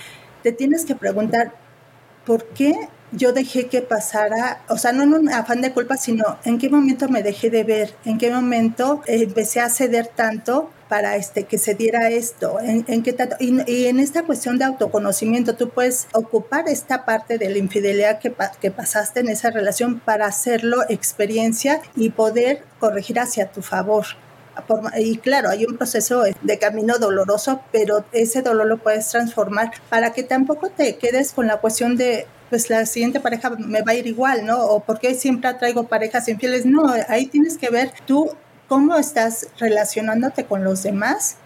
te 0.42 0.52
tienes 0.52 0.86
que 0.86 0.94
preguntar, 0.94 1.52
¿por 2.24 2.46
qué 2.48 2.72
yo 3.16 3.32
dejé 3.32 3.66
que 3.66 3.82
pasara, 3.82 4.62
o 4.68 4.78
sea, 4.78 4.92
no 4.92 5.02
en 5.02 5.14
un 5.14 5.32
afán 5.32 5.60
de 5.60 5.72
culpa, 5.72 5.96
sino 5.96 6.38
en 6.44 6.58
qué 6.58 6.68
momento 6.68 7.08
me 7.08 7.22
dejé 7.22 7.50
de 7.50 7.64
ver, 7.64 7.94
en 8.04 8.18
qué 8.18 8.30
momento 8.30 9.02
empecé 9.06 9.60
a 9.60 9.68
ceder 9.68 10.08
tanto 10.08 10.70
para 10.88 11.16
este, 11.16 11.44
que 11.44 11.58
se 11.58 11.74
diera 11.74 12.10
esto, 12.10 12.58
en, 12.60 12.84
qué 13.02 13.16
y, 13.40 13.86
en 13.86 14.00
esta 14.00 14.22
cuestión 14.24 14.58
de 14.58 14.64
autoconocimiento, 14.64 15.56
tú 15.56 15.70
puedes 15.70 16.06
ocupar 16.12 16.68
esta 16.68 17.04
parte 17.04 17.38
de 17.38 17.48
la 17.50 17.58
infidelidad 17.58 18.18
que 18.18 18.70
pasaste 18.70 19.20
en 19.20 19.28
esa 19.28 19.50
relación 19.50 20.00
para 20.00 20.26
hacerlo 20.26 20.82
experiencia 20.88 21.80
y 21.96 22.10
poder 22.10 22.62
corregir 22.78 23.18
hacia 23.18 23.50
tu 23.50 23.62
favor. 23.62 24.04
y 24.96 25.16
claro, 25.18 25.48
hay 25.48 25.64
un 25.64 25.76
proceso 25.76 26.22
de 26.22 26.58
camino 26.58 26.98
doloroso, 26.98 27.60
pero 27.72 28.04
ese 28.12 28.42
dolor 28.42 28.66
lo 28.66 28.78
puedes 28.78 29.08
transformar 29.08 29.72
para 29.88 30.12
que 30.12 30.22
tampoco 30.22 30.70
te 30.70 30.96
quedes 30.96 31.32
con 31.32 31.46
la 31.46 31.56
cuestión 31.56 31.96
de 31.96 32.26
pues 32.50 32.70
la 32.70 32.86
siguiente 32.86 33.20
pareja 33.20 33.50
me 33.50 33.82
va 33.82 33.92
a 33.92 33.94
ir 33.94 34.06
igual, 34.06 34.44
¿no? 34.46 34.64
O 34.64 34.80
porque 34.80 35.14
siempre 35.14 35.48
atraigo 35.48 35.84
parejas 35.88 36.28
infieles. 36.28 36.66
No, 36.66 36.92
ahí 37.08 37.26
tienes 37.26 37.58
que 37.58 37.70
ver 37.70 37.92
tú 38.06 38.30
cómo 38.68 38.96
estás 38.96 39.48
relacionándote 39.58 40.44
con 40.44 40.64
los 40.64 40.82
demás 40.82 41.36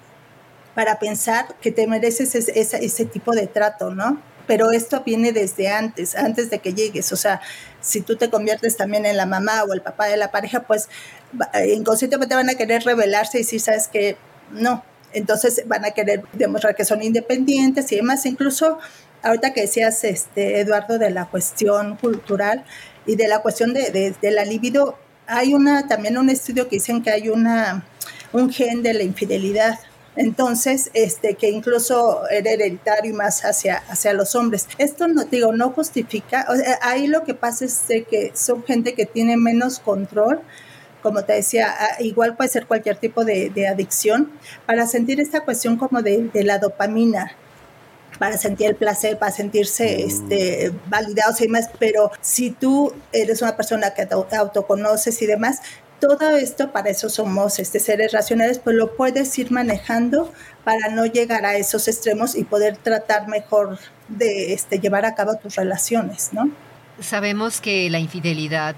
para 0.74 0.98
pensar 0.98 1.56
que 1.60 1.72
te 1.72 1.86
mereces 1.86 2.34
ese, 2.34 2.84
ese, 2.84 3.04
tipo 3.04 3.32
de 3.32 3.46
trato, 3.46 3.90
¿no? 3.94 4.22
Pero 4.46 4.70
esto 4.70 5.02
viene 5.04 5.32
desde 5.32 5.68
antes, 5.68 6.14
antes 6.14 6.50
de 6.50 6.60
que 6.60 6.72
llegues. 6.72 7.12
O 7.12 7.16
sea, 7.16 7.40
si 7.80 8.00
tú 8.00 8.16
te 8.16 8.30
conviertes 8.30 8.76
también 8.76 9.04
en 9.04 9.16
la 9.16 9.26
mamá 9.26 9.64
o 9.64 9.72
el 9.72 9.82
papá 9.82 10.06
de 10.06 10.16
la 10.16 10.30
pareja, 10.30 10.60
pues 10.60 10.88
inconscientemente 11.68 12.34
van 12.34 12.48
a 12.48 12.54
querer 12.54 12.84
rebelarse 12.84 13.38
y 13.38 13.42
decir, 13.42 13.60
sabes 13.60 13.88
que 13.88 14.16
no. 14.52 14.84
Entonces 15.12 15.62
van 15.66 15.84
a 15.84 15.90
querer 15.90 16.22
demostrar 16.32 16.74
que 16.74 16.84
son 16.84 17.02
independientes 17.02 17.90
y 17.92 17.96
demás. 17.96 18.24
Incluso 18.24 18.78
ahorita 19.22 19.52
que 19.52 19.62
decías, 19.62 20.04
este, 20.04 20.60
Eduardo, 20.60 20.98
de 20.98 21.10
la 21.10 21.26
cuestión 21.26 21.96
cultural 21.96 22.64
y 23.06 23.16
de 23.16 23.28
la 23.28 23.40
cuestión 23.40 23.72
de, 23.72 24.14
de, 24.20 24.30
la 24.30 24.44
libido, 24.44 24.98
hay 25.26 25.54
una, 25.54 25.86
también 25.86 26.18
un 26.18 26.30
estudio 26.30 26.68
que 26.68 26.76
dicen 26.76 27.02
que 27.02 27.10
hay 27.10 27.28
una, 27.28 27.84
un 28.32 28.50
gen 28.52 28.82
de 28.82 28.94
la 28.94 29.02
infidelidad. 29.02 29.78
Entonces, 30.16 30.90
este, 30.94 31.34
que 31.34 31.48
incluso 31.48 32.28
era 32.28 32.50
hereditario 32.50 33.12
y 33.12 33.14
más 33.14 33.44
hacia, 33.44 33.76
hacia 33.88 34.12
los 34.12 34.34
hombres. 34.34 34.66
Esto 34.78 35.06
no 35.06 35.24
digo, 35.24 35.52
no 35.52 35.70
justifica, 35.70 36.46
ahí 36.82 37.06
lo 37.06 37.22
que 37.22 37.34
pasa 37.34 37.64
es 37.64 37.84
que 37.86 38.32
son 38.34 38.64
gente 38.64 38.94
que 38.94 39.06
tiene 39.06 39.36
menos 39.36 39.78
control, 39.78 40.40
como 41.02 41.22
te 41.24 41.34
decía, 41.34 41.72
igual 42.00 42.36
puede 42.36 42.50
ser 42.50 42.66
cualquier 42.66 42.96
tipo 42.96 43.24
de, 43.24 43.50
de 43.50 43.68
adicción, 43.68 44.32
para 44.66 44.88
sentir 44.88 45.20
esta 45.20 45.44
cuestión 45.44 45.76
como 45.76 46.02
de, 46.02 46.28
de 46.34 46.42
la 46.42 46.58
dopamina 46.58 47.36
para 48.18 48.36
sentir 48.36 48.68
el 48.68 48.76
placer, 48.76 49.18
para 49.18 49.32
sentirse 49.32 49.98
mm. 49.98 50.08
este, 50.08 50.72
validados 50.88 51.40
y 51.40 51.44
demás, 51.44 51.70
pero 51.78 52.10
si 52.20 52.50
tú 52.50 52.92
eres 53.12 53.42
una 53.42 53.56
persona 53.56 53.94
que 53.94 54.06
te 54.06 54.14
autoconoces 54.14 55.20
y 55.22 55.26
demás, 55.26 55.60
todo 56.00 56.36
esto, 56.36 56.70
para 56.70 56.90
eso 56.90 57.08
somos 57.08 57.58
este, 57.58 57.80
seres 57.80 58.12
racionales, 58.12 58.58
pues 58.58 58.76
lo 58.76 58.96
puedes 58.96 59.36
ir 59.38 59.50
manejando 59.50 60.32
para 60.64 60.88
no 60.90 61.06
llegar 61.06 61.44
a 61.44 61.56
esos 61.56 61.88
extremos 61.88 62.36
y 62.36 62.44
poder 62.44 62.76
tratar 62.76 63.28
mejor 63.28 63.78
de 64.08 64.52
este, 64.52 64.78
llevar 64.78 65.04
a 65.06 65.14
cabo 65.14 65.36
tus 65.36 65.56
relaciones, 65.56 66.30
¿no? 66.32 66.50
Sabemos 67.00 67.60
que 67.60 67.90
la 67.90 67.98
infidelidad 67.98 68.76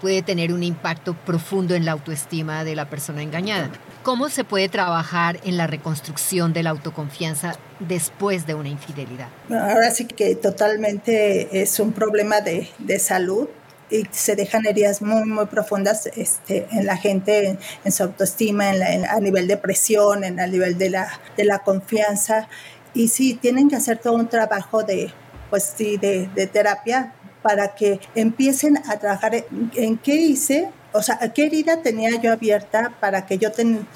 puede 0.00 0.22
tener 0.22 0.52
un 0.52 0.62
impacto 0.62 1.14
profundo 1.14 1.74
en 1.74 1.84
la 1.84 1.92
autoestima 1.92 2.64
de 2.64 2.74
la 2.74 2.90
persona 2.90 3.22
engañada. 3.22 3.70
¿Cómo 4.04 4.28
se 4.28 4.44
puede 4.44 4.68
trabajar 4.68 5.40
en 5.44 5.56
la 5.56 5.66
reconstrucción 5.66 6.52
de 6.52 6.62
la 6.62 6.70
autoconfianza 6.70 7.54
después 7.80 8.46
de 8.46 8.54
una 8.54 8.68
infidelidad? 8.68 9.28
Ahora 9.48 9.90
sí 9.90 10.04
que 10.04 10.34
totalmente 10.34 11.62
es 11.62 11.80
un 11.80 11.92
problema 11.92 12.42
de, 12.42 12.68
de 12.78 12.98
salud 12.98 13.48
y 13.90 14.06
se 14.10 14.36
dejan 14.36 14.66
heridas 14.66 15.00
muy, 15.00 15.24
muy 15.24 15.46
profundas 15.46 16.06
este, 16.16 16.66
en 16.70 16.84
la 16.84 16.98
gente, 16.98 17.58
en, 17.82 17.92
su 17.92 18.02
autoestima, 18.02 18.74
en 18.74 19.06
a 19.06 19.18
nivel 19.20 19.48
de 19.48 19.56
presión, 19.56 20.22
en 20.22 20.38
a 20.38 20.46
nivel 20.46 20.76
de 20.76 20.90
la, 20.90 21.08
de 21.38 21.44
la 21.44 21.60
confianza. 21.60 22.48
Y 22.92 23.08
sí, 23.08 23.34
tienen 23.34 23.70
que 23.70 23.76
hacer 23.76 23.96
todo 23.96 24.16
un 24.16 24.28
trabajo 24.28 24.82
de, 24.82 25.12
pues 25.48 25.72
sí, 25.76 25.96
de, 25.96 26.28
de 26.34 26.46
terapia 26.46 27.14
para 27.44 27.74
que 27.74 28.00
empiecen 28.14 28.78
a 28.88 28.98
trabajar 28.98 29.44
en, 29.74 29.98
qué 29.98 30.14
hice, 30.14 30.70
o 30.94 31.02
sea, 31.02 31.18
qué 31.34 31.46
herida 31.46 31.82
tenía 31.82 32.20
yo 32.20 32.32
abierta 32.32 32.94
para 33.00 33.26
que 33.26 33.36
yo 33.36 33.50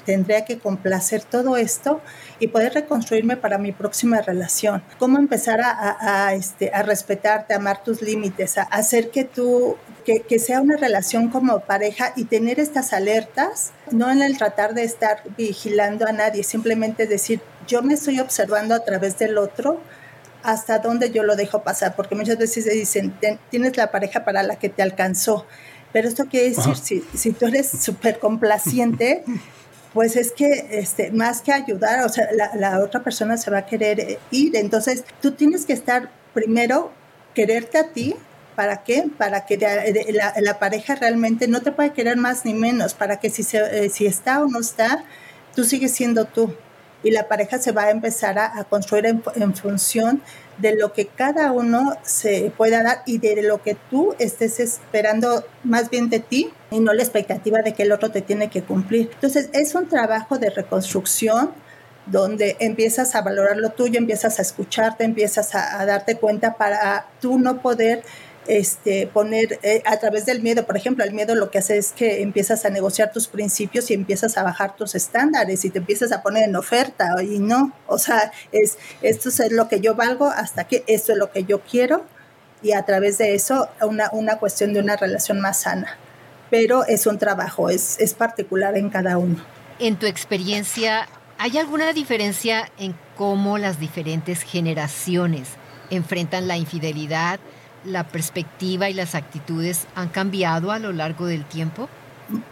tendría 0.05 0.43
que 0.43 0.59
complacer 0.59 1.23
todo 1.23 1.55
esto 1.55 2.01
y 2.39 2.47
poder 2.47 2.73
reconstruirme 2.73 3.37
para 3.37 3.57
mi 3.57 3.71
próxima 3.71 4.21
relación. 4.21 4.83
Cómo 4.97 5.17
empezar 5.17 5.61
a, 5.63 6.33
este, 6.33 6.71
a 6.73 6.83
respetarte, 6.83 7.53
a 7.53 7.57
amar 7.57 7.83
tus 7.83 8.01
límites, 8.01 8.57
a 8.57 8.63
hacer 8.63 9.11
que 9.11 9.23
tú, 9.23 9.77
que, 10.03 10.39
sea 10.39 10.59
una 10.59 10.75
relación 10.75 11.29
como 11.29 11.61
pareja 11.61 12.11
y 12.17 12.25
tener 12.25 12.59
estas 12.59 12.91
alertas, 12.91 13.71
no 13.91 14.11
en 14.11 14.21
el 14.21 14.37
tratar 14.37 14.73
de 14.73 14.83
estar 14.83 15.23
vigilando 15.37 16.05
a 16.05 16.11
nadie, 16.11 16.43
simplemente 16.43 17.07
decir, 17.07 17.39
yo 17.65 17.81
me 17.81 17.93
estoy 17.93 18.19
observando 18.19 18.75
a 18.75 18.83
través 18.83 19.17
del 19.17 19.37
otro 19.37 19.79
hasta 20.43 20.79
dónde 20.79 21.11
yo 21.11 21.23
lo 21.23 21.37
dejo 21.37 21.63
pasar, 21.63 21.95
porque 21.95 22.15
muchas 22.15 22.37
veces 22.37 22.65
dicen, 22.65 23.13
tienes 23.49 23.77
la 23.77 23.89
pareja 23.89 24.25
para 24.25 24.43
la 24.43 24.57
que 24.57 24.67
te 24.67 24.81
alcanzó, 24.81 25.45
pero 25.91 26.07
esto 26.07 26.25
quiere 26.25 26.49
decir, 26.49 26.75
si, 26.75 27.03
si, 27.15 27.31
tú 27.31 27.47
eres 27.47 27.69
súper 27.69 28.19
complaciente, 28.19 29.23
pues 29.93 30.15
es 30.15 30.31
que 30.31 30.67
este, 30.71 31.11
más 31.11 31.41
que 31.41 31.51
ayudar, 31.51 32.05
o 32.05 32.09
sea, 32.09 32.27
la, 32.33 32.51
la, 32.55 32.79
otra 32.79 33.03
persona 33.03 33.37
se 33.37 33.49
va 33.49 33.59
a 33.59 33.65
querer 33.65 34.19
ir, 34.31 34.55
entonces 34.55 35.03
tú 35.21 35.31
tienes 35.31 35.65
que 35.65 35.73
estar 35.73 36.11
primero, 36.33 36.91
quererte 37.33 37.77
a 37.77 37.89
ti, 37.89 38.15
¿Para 38.59 38.83
qué? 38.83 39.09
Para 39.17 39.45
que 39.45 39.57
la, 39.57 40.33
la, 40.37 40.59
pareja 40.59 40.93
realmente 40.93 41.47
no 41.47 41.61
te 41.61 41.71
puede 41.71 41.93
querer 41.93 42.17
más 42.17 42.43
ni 42.43 42.53
menos, 42.53 42.93
para 42.93 43.17
que 43.17 43.29
si, 43.29 43.41
se, 43.41 43.85
eh, 43.85 43.89
si 43.89 44.05
está 44.05 44.43
o 44.43 44.49
no 44.49 44.59
está, 44.59 45.05
tú 45.55 45.63
sigues 45.63 45.93
siendo 45.93 46.25
tú. 46.25 46.53
Y 47.01 47.11
la 47.11 47.29
pareja 47.29 47.57
se 47.59 47.71
va 47.71 47.83
a 47.83 47.91
empezar 47.91 48.37
a, 48.37 48.65
construir 48.65 49.05
en, 49.05 49.55
función 49.55 50.21
de 50.59 50.75
lo 50.75 50.93
que 50.93 51.07
cada 51.07 51.51
uno 51.51 51.97
se 52.03 52.51
pueda 52.55 52.83
dar 52.83 53.01
y 53.05 53.17
de 53.17 53.41
lo 53.43 53.61
que 53.61 53.75
tú 53.89 54.15
estés 54.19 54.59
esperando 54.59 55.43
más 55.63 55.89
bien 55.89 56.09
de 56.09 56.19
ti 56.19 56.51
y 56.71 56.79
no 56.79 56.93
la 56.93 57.01
expectativa 57.01 57.61
de 57.61 57.73
que 57.73 57.83
el 57.83 57.91
otro 57.91 58.11
te 58.11 58.21
tiene 58.21 58.49
que 58.49 58.61
cumplir. 58.61 59.09
Entonces 59.13 59.49
es 59.53 59.73
un 59.75 59.87
trabajo 59.87 60.37
de 60.37 60.49
reconstrucción 60.49 61.51
donde 62.05 62.57
empiezas 62.59 63.15
a 63.15 63.21
valorar 63.21 63.57
lo 63.57 63.69
tuyo, 63.69 63.99
empiezas 63.99 64.39
a 64.39 64.41
escucharte, 64.41 65.03
empiezas 65.03 65.53
a, 65.55 65.79
a 65.79 65.85
darte 65.85 66.15
cuenta 66.15 66.55
para 66.55 67.05
tú 67.21 67.37
no 67.37 67.61
poder 67.61 68.03
este, 68.49 69.05
poner 69.05 69.59
eh, 69.61 69.83
a 69.85 69.97
través 69.97 70.25
del 70.25 70.41
miedo, 70.41 70.65
por 70.65 70.75
ejemplo, 70.75 71.03
el 71.03 71.13
miedo 71.13 71.35
lo 71.35 71.51
que 71.51 71.59
hace 71.59 71.77
es 71.77 71.91
que 71.91 72.23
empiezas 72.23 72.65
a 72.65 72.71
negociar 72.71 73.11
tus 73.11 73.27
principios 73.27 73.91
y 73.91 73.93
empiezas 73.93 74.37
a 74.39 74.43
bajar 74.43 74.75
tus 74.75 74.95
estándares 74.95 75.63
y 75.65 75.69
te 75.69 75.77
empiezas 75.77 76.11
a 76.11 76.23
poner 76.23 76.49
en 76.49 76.55
oferta 76.55 77.21
y 77.21 77.37
no, 77.37 77.71
o 77.85 77.99
sea, 77.99 78.31
es 78.51 78.79
esto 79.03 79.29
es 79.29 79.51
lo 79.51 79.67
que 79.67 79.81
yo 79.81 79.93
valgo 79.93 80.25
hasta 80.25 80.63
que 80.63 80.83
esto 80.87 81.11
es 81.11 81.19
lo 81.19 81.31
que 81.31 81.43
yo 81.43 81.61
quiero 81.61 82.03
y 82.63 82.71
a 82.71 82.83
través 82.85 83.19
de 83.19 83.35
eso 83.35 83.69
una, 83.83 84.09
una 84.13 84.39
cuestión 84.39 84.73
de 84.73 84.79
una 84.79 84.95
relación 84.95 85.39
más 85.39 85.61
sana. 85.61 85.97
Pero 86.49 86.83
es 86.85 87.05
un 87.05 87.19
trabajo, 87.19 87.69
es, 87.69 87.99
es 87.99 88.15
particular 88.15 88.75
en 88.75 88.89
cada 88.89 89.19
uno. 89.19 89.37
En 89.77 89.97
tu 89.97 90.07
experiencia, 90.07 91.07
¿hay 91.37 91.59
alguna 91.59 91.93
diferencia 91.93 92.71
en 92.79 92.95
cómo 93.15 93.59
las 93.59 93.79
diferentes 93.79 94.41
generaciones 94.41 95.49
enfrentan 95.91 96.47
la 96.47 96.57
infidelidad? 96.57 97.39
La 97.85 98.07
perspectiva 98.07 98.89
y 98.89 98.93
las 98.93 99.15
actitudes 99.15 99.87
han 99.95 100.09
cambiado 100.09 100.71
a 100.71 100.79
lo 100.79 100.91
largo 100.91 101.25
del 101.25 101.45
tiempo? 101.45 101.89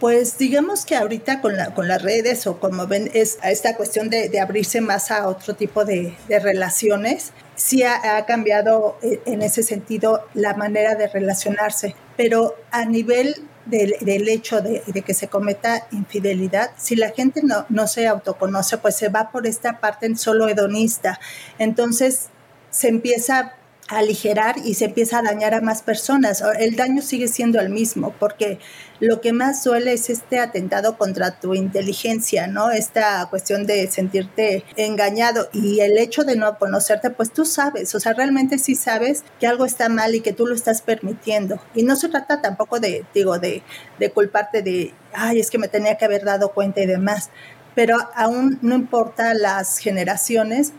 Pues 0.00 0.36
digamos 0.38 0.84
que 0.84 0.96
ahorita 0.96 1.40
con, 1.40 1.56
la, 1.56 1.72
con 1.72 1.86
las 1.86 2.02
redes 2.02 2.48
o 2.48 2.58
como 2.58 2.88
ven, 2.88 3.10
es 3.14 3.38
esta 3.44 3.76
cuestión 3.76 4.10
de, 4.10 4.40
abrirse 4.40 4.80
más 4.80 5.12
a 5.12 5.28
otro 5.28 5.54
tipo 5.54 5.84
de, 5.84 6.16
relaciones, 6.28 7.32
sí 7.54 7.84
ha, 7.84 8.24
cambiado 8.26 8.98
eh, 9.02 9.20
en 9.24 9.42
ese 9.42 9.62
sentido 9.62 10.26
la 10.34 10.54
manera 10.54 10.96
de 10.96 11.06
relacionarse, 11.06 11.94
pero 12.16 12.56
a 12.72 12.84
nivel 12.86 13.36
del, 13.66 13.94
del 14.00 14.28
hecho 14.28 14.60
de, 14.62 14.82
de, 14.84 15.02
que 15.02 15.14
se 15.14 15.28
cometa 15.28 15.86
infidelidad, 15.92 16.72
si 16.76 16.96
la 16.96 17.10
gente 17.10 17.42
no, 17.44 17.64
no 17.68 17.86
se 17.86 18.08
autoconoce, 18.08 18.78
pues 18.78 18.96
se 18.96 19.10
va 19.10 19.30
por 19.30 19.46
esta 19.46 19.78
parte 19.78 20.12
solo 20.16 20.48
hedonista. 20.48 21.20
Entonces 21.58 22.30
se 22.70 22.88
empieza 22.88 23.54
aligerar 23.88 24.56
y 24.64 24.74
se 24.74 24.86
empieza 24.86 25.18
a 25.18 25.22
dañar 25.22 25.54
a 25.54 25.60
más 25.60 25.82
personas. 25.82 26.42
El 26.58 26.76
daño 26.76 27.02
sigue 27.02 27.26
siendo 27.28 27.60
el 27.60 27.70
mismo, 27.70 28.14
porque 28.18 28.58
lo 29.00 29.20
que 29.20 29.32
más 29.32 29.64
duele 29.64 29.94
es 29.94 30.10
este 30.10 30.38
atentado 30.38 30.98
contra 30.98 31.38
tu 31.40 31.54
inteligencia, 31.54 32.46
¿no? 32.46 32.70
Esta 32.70 33.26
cuestión 33.30 33.66
de 33.66 33.90
sentirte 33.90 34.64
engañado 34.76 35.48
y 35.52 35.80
el 35.80 35.96
hecho 35.98 36.24
de 36.24 36.36
no 36.36 36.58
conocerte, 36.58 37.10
pues 37.10 37.32
tú 37.32 37.44
sabes, 37.44 37.94
o 37.94 38.00
sea, 38.00 38.12
realmente 38.12 38.58
sí 38.58 38.74
sabes 38.74 39.24
que 39.40 39.46
algo 39.46 39.64
está 39.64 39.88
mal 39.88 40.14
y 40.14 40.20
que 40.20 40.32
tú 40.32 40.46
lo 40.46 40.54
estás 40.54 40.82
permitiendo. 40.82 41.60
Y 41.74 41.82
no 41.84 41.96
se 41.96 42.08
trata 42.08 42.42
tampoco 42.42 42.80
de, 42.80 43.04
digo, 43.14 43.38
de, 43.38 43.62
de 43.98 44.10
culparte 44.10 44.62
de, 44.62 44.92
ay, 45.12 45.40
es 45.40 45.50
que 45.50 45.58
me 45.58 45.68
tenía 45.68 45.96
que 45.96 46.04
haber 46.04 46.24
dado 46.24 46.52
cuenta 46.52 46.80
y 46.80 46.86
demás, 46.86 47.30
pero 47.74 47.96
aún 48.16 48.58
no 48.60 48.74
importa 48.74 49.34
las 49.34 49.78
generaciones, 49.78 50.72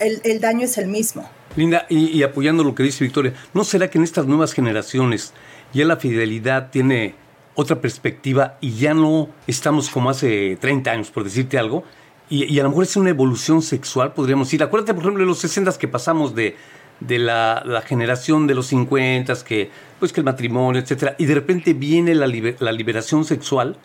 el, 0.00 0.40
daño 0.40 0.64
es 0.64 0.78
el 0.78 0.88
mismo. 0.88 1.28
Linda, 1.56 1.86
y, 1.88 2.22
apoyando 2.22 2.64
lo 2.64 2.74
que 2.74 2.82
dice 2.82 3.04
Victoria, 3.04 3.32
¿no 3.54 3.64
será 3.64 3.88
que 3.88 3.98
en 3.98 4.04
estas 4.04 4.26
nuevas 4.26 4.52
generaciones 4.52 5.32
ya 5.72 5.84
la 5.84 5.96
fidelidad 5.96 6.70
tiene 6.70 7.14
otra 7.54 7.80
perspectiva 7.80 8.58
y 8.60 8.72
ya 8.74 8.92
no 8.94 9.28
estamos 9.46 9.88
como 9.88 10.10
hace 10.10 10.58
30 10.60 10.90
años, 10.90 11.10
por 11.10 11.24
decirte 11.24 11.58
algo? 11.58 11.84
Y, 12.28 12.44
y 12.44 12.58
a 12.58 12.62
lo 12.64 12.70
mejor 12.70 12.84
es 12.84 12.96
una 12.96 13.10
evolución 13.10 13.62
sexual, 13.62 14.12
podríamos 14.12 14.48
decir. 14.48 14.62
Acuérdate, 14.62 14.92
por 14.92 15.02
ejemplo, 15.02 15.22
de 15.22 15.28
los 15.28 15.38
60 15.38 15.78
que 15.78 15.88
pasamos 15.88 16.34
de, 16.34 16.56
de 17.00 17.18
la, 17.18 17.82
generación 17.86 18.46
de 18.46 18.54
los 18.54 18.66
50, 18.66 19.32
que, 19.44 19.70
pues, 19.98 20.12
que 20.12 20.20
el 20.20 20.24
matrimonio, 20.24 20.80
etcétera, 20.80 21.14
y 21.18 21.26
de 21.26 21.34
repente 21.34 21.72
viene 21.72 22.14
la 22.14 22.72
liberación 22.72 23.24
sexual 23.24 23.76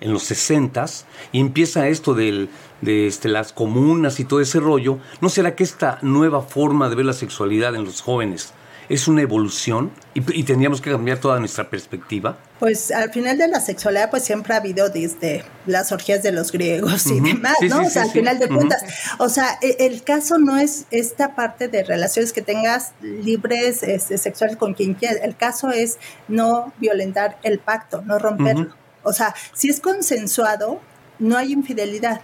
en 0.00 0.12
los 0.12 0.24
60 0.24 0.86
y 1.32 1.40
empieza 1.40 1.88
esto 1.88 2.14
del, 2.14 2.48
de 2.80 3.06
este, 3.06 3.28
las 3.28 3.52
comunas 3.52 4.20
y 4.20 4.24
todo 4.24 4.40
ese 4.40 4.60
rollo, 4.60 4.98
¿no 5.20 5.28
será 5.28 5.54
que 5.54 5.64
esta 5.64 5.98
nueva 6.02 6.42
forma 6.42 6.88
de 6.88 6.96
ver 6.96 7.06
la 7.06 7.12
sexualidad 7.12 7.74
en 7.74 7.84
los 7.84 8.00
jóvenes 8.00 8.52
es 8.88 9.06
una 9.06 9.20
evolución 9.20 9.90
y, 10.14 10.20
y, 10.38 10.44
tendríamos 10.44 10.80
que 10.80 10.90
cambiar 10.90 11.18
toda 11.18 11.38
nuestra 11.38 11.68
perspectiva? 11.68 12.38
Pues 12.58 12.90
al 12.90 13.12
final 13.12 13.36
de 13.36 13.46
la 13.46 13.60
sexualidad 13.60 14.08
pues 14.08 14.24
siempre 14.24 14.54
ha 14.54 14.58
habido 14.58 14.88
desde 14.88 15.44
las 15.66 15.92
orgías 15.92 16.22
de 16.22 16.32
los 16.32 16.52
griegos 16.52 17.06
y 17.06 17.12
uh 17.12 17.16
-huh. 17.18 17.34
demás, 17.34 17.56
sí, 17.60 17.68
¿no? 17.68 17.80
Sí, 17.80 17.86
o 17.86 17.90
sea, 17.90 18.02
sí, 18.04 18.08
al 18.08 18.14
final 18.14 18.38
de 18.38 18.46
uh 18.46 18.48
-huh. 18.48 18.54
cuentas, 18.56 18.82
o 19.18 19.28
sea, 19.28 19.58
el, 19.60 19.76
el, 19.78 20.02
caso 20.02 20.38
no 20.38 20.56
es 20.56 20.86
esta 20.90 21.34
parte 21.34 21.68
de 21.68 21.84
relaciones 21.84 22.32
que 22.32 22.40
tengas 22.40 22.92
libres 23.02 23.82
este, 23.82 24.16
sexuales 24.16 24.56
con 24.56 24.72
quien 24.72 24.94
quieras, 24.94 25.18
el 25.22 25.36
caso 25.36 25.70
es 25.70 25.98
no 26.28 26.72
violentar 26.78 27.36
el 27.42 27.58
pacto, 27.58 28.00
no 28.02 28.18
romperlo. 28.18 28.62
Uh 28.62 28.66
-huh. 28.68 28.87
O 29.08 29.12
sea, 29.14 29.34
si 29.54 29.70
es 29.70 29.80
consensuado, 29.80 30.80
no 31.18 31.38
hay 31.38 31.52
infidelidad. 31.52 32.20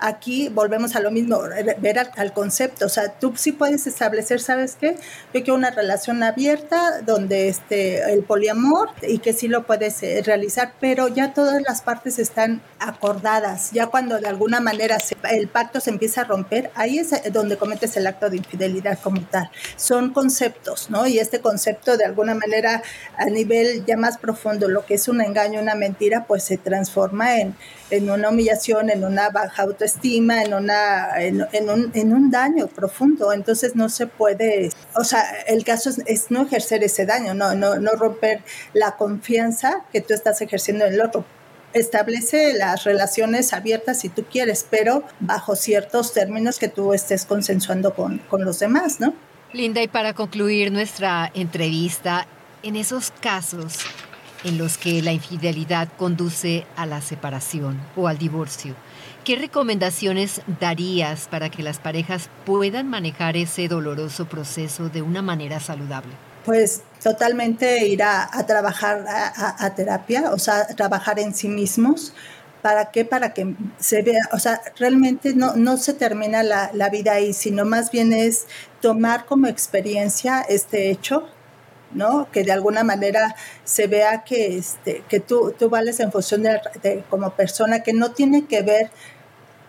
Aquí 0.00 0.48
volvemos 0.48 0.96
a 0.96 1.00
lo 1.00 1.10
mismo, 1.10 1.40
ver 1.78 1.98
al, 1.98 2.32
concepto. 2.32 2.86
O 2.86 2.88
sea, 2.88 3.12
tú 3.12 3.34
sí 3.36 3.52
puedes 3.52 3.86
establecer, 3.86 4.40
¿sabes 4.40 4.76
qué? 4.80 4.96
Yo 5.34 5.42
quiero 5.42 5.54
una 5.54 5.70
relación 5.70 6.22
abierta 6.22 7.02
donde 7.02 7.48
este, 7.48 8.10
el 8.12 8.22
poliamor 8.22 8.88
y 9.02 9.18
que 9.18 9.32
sí 9.32 9.46
lo 9.46 9.66
puedes 9.66 10.02
eh, 10.02 10.22
realizar, 10.24 10.72
pero 10.80 11.08
ya 11.08 11.34
todas 11.34 11.60
las 11.62 11.82
partes 11.82 12.18
están 12.18 12.62
acordadas. 12.78 13.72
Ya 13.72 13.88
cuando 13.88 14.18
de 14.18 14.26
alguna 14.26 14.60
manera 14.60 14.98
se, 15.00 15.16
el 15.30 15.48
pacto 15.48 15.80
se 15.80 15.90
empieza 15.90 16.22
a 16.22 16.24
romper, 16.24 16.70
ahí 16.74 16.98
es 16.98 17.10
donde 17.32 17.58
cometes 17.58 17.96
el 17.96 18.06
acto 18.06 18.30
de 18.30 18.38
infidelidad 18.38 18.98
como 19.00 19.20
tal. 19.22 19.50
Son 19.76 20.12
conceptos, 20.12 20.90
¿no? 20.90 21.06
Y 21.06 21.18
este 21.18 21.40
concepto 21.40 21.96
de 21.96 22.04
alguna 22.04 22.34
manera 22.34 22.82
a 23.16 23.26
nivel 23.26 23.84
ya 23.84 23.96
más 23.96 24.18
profundo, 24.18 24.68
lo 24.68 24.86
que 24.86 24.94
es 24.94 25.08
un 25.08 25.20
engaño, 25.20 25.60
una 25.60 25.74
mentira, 25.74 26.24
pues 26.26 26.44
se 26.44 26.56
transforma 26.56 27.38
en 27.38 27.54
en 27.90 28.10
una 28.10 28.30
humillación, 28.30 28.90
en 28.90 29.04
una 29.04 29.30
baja 29.30 29.62
autoestima, 29.62 30.42
en, 30.42 30.54
una, 30.54 31.20
en, 31.20 31.42
un, 31.68 31.90
en 31.94 32.12
un 32.12 32.30
daño 32.30 32.66
profundo. 32.68 33.32
Entonces 33.32 33.76
no 33.76 33.88
se 33.88 34.06
puede, 34.06 34.70
o 34.96 35.04
sea, 35.04 35.24
el 35.46 35.64
caso 35.64 35.90
es, 35.90 36.02
es 36.06 36.30
no 36.30 36.42
ejercer 36.42 36.82
ese 36.82 37.06
daño, 37.06 37.34
no, 37.34 37.54
no, 37.54 37.76
no 37.76 37.92
romper 37.92 38.42
la 38.72 38.96
confianza 38.96 39.84
que 39.92 40.00
tú 40.00 40.14
estás 40.14 40.40
ejerciendo 40.40 40.84
en 40.86 40.94
el 40.94 41.00
otro 41.00 41.24
establece 41.72 42.52
las 42.54 42.82
relaciones 42.82 43.52
abiertas 43.52 44.00
si 44.00 44.08
tú 44.08 44.24
quieres, 44.24 44.66
pero 44.68 45.04
bajo 45.20 45.54
ciertos 45.54 46.12
términos 46.12 46.58
que 46.58 46.66
tú 46.68 46.92
estés 46.92 47.24
consensuando 47.24 47.94
con, 47.94 48.18
con 48.28 48.44
los 48.44 48.58
demás, 48.58 48.98
¿no? 48.98 49.14
Linda, 49.52 49.82
y 49.82 49.88
para 49.88 50.14
concluir 50.14 50.72
nuestra 50.72 51.30
entrevista, 51.34 52.26
en 52.62 52.76
esos 52.76 53.12
casos 53.20 53.78
en 54.44 54.58
los 54.58 54.78
que 54.78 55.02
la 55.02 55.12
infidelidad 55.12 55.88
conduce 55.96 56.66
a 56.76 56.86
la 56.86 57.00
separación 57.00 57.80
o 57.96 58.08
al 58.08 58.18
divorcio. 58.18 58.74
¿Qué 59.24 59.36
recomendaciones 59.36 60.40
darías 60.60 61.28
para 61.28 61.50
que 61.50 61.62
las 61.62 61.78
parejas 61.78 62.30
puedan 62.46 62.88
manejar 62.88 63.36
ese 63.36 63.68
doloroso 63.68 64.26
proceso 64.26 64.88
de 64.88 65.02
una 65.02 65.20
manera 65.20 65.60
saludable? 65.60 66.12
Pues 66.44 66.82
totalmente 67.02 67.86
ir 67.86 68.02
a, 68.02 68.28
trabajar 68.46 69.04
a, 69.06 69.74
terapia, 69.74 70.32
o 70.32 70.38
sea, 70.38 70.66
trabajar 70.68 71.18
en 71.18 71.34
sí 71.34 71.48
mismos. 71.48 72.14
¿Para 72.62 72.90
qué? 72.90 73.04
Para 73.04 73.34
que 73.34 73.54
se 73.78 74.02
vea, 74.02 74.22
o 74.32 74.38
sea, 74.38 74.60
realmente 74.78 75.34
no, 75.34 75.54
no 75.54 75.76
se 75.76 75.92
termina 75.92 76.42
la, 76.42 76.70
la 76.72 76.88
vida 76.88 77.12
ahí, 77.12 77.32
sino 77.34 77.64
más 77.64 77.90
bien 77.90 78.12
es 78.12 78.46
tomar 78.80 79.26
como 79.26 79.46
experiencia 79.46 80.40
este 80.40 80.90
hecho, 80.90 81.26
¿no? 81.92 82.28
Que 82.30 82.44
de 82.44 82.52
alguna 82.52 82.84
manera 82.84 83.34
se 83.64 83.86
vea 83.86 84.24
que, 84.24 84.56
este, 84.58 85.02
que 85.08 85.20
tú, 85.20 85.54
tú 85.58 85.68
vales 85.68 86.00
en 86.00 86.12
función 86.12 86.42
de, 86.42 87.04
como 87.10 87.30
persona, 87.30 87.82
que 87.82 87.92
no 87.92 88.12
tiene 88.12 88.46
que 88.46 88.62
ver 88.62 88.90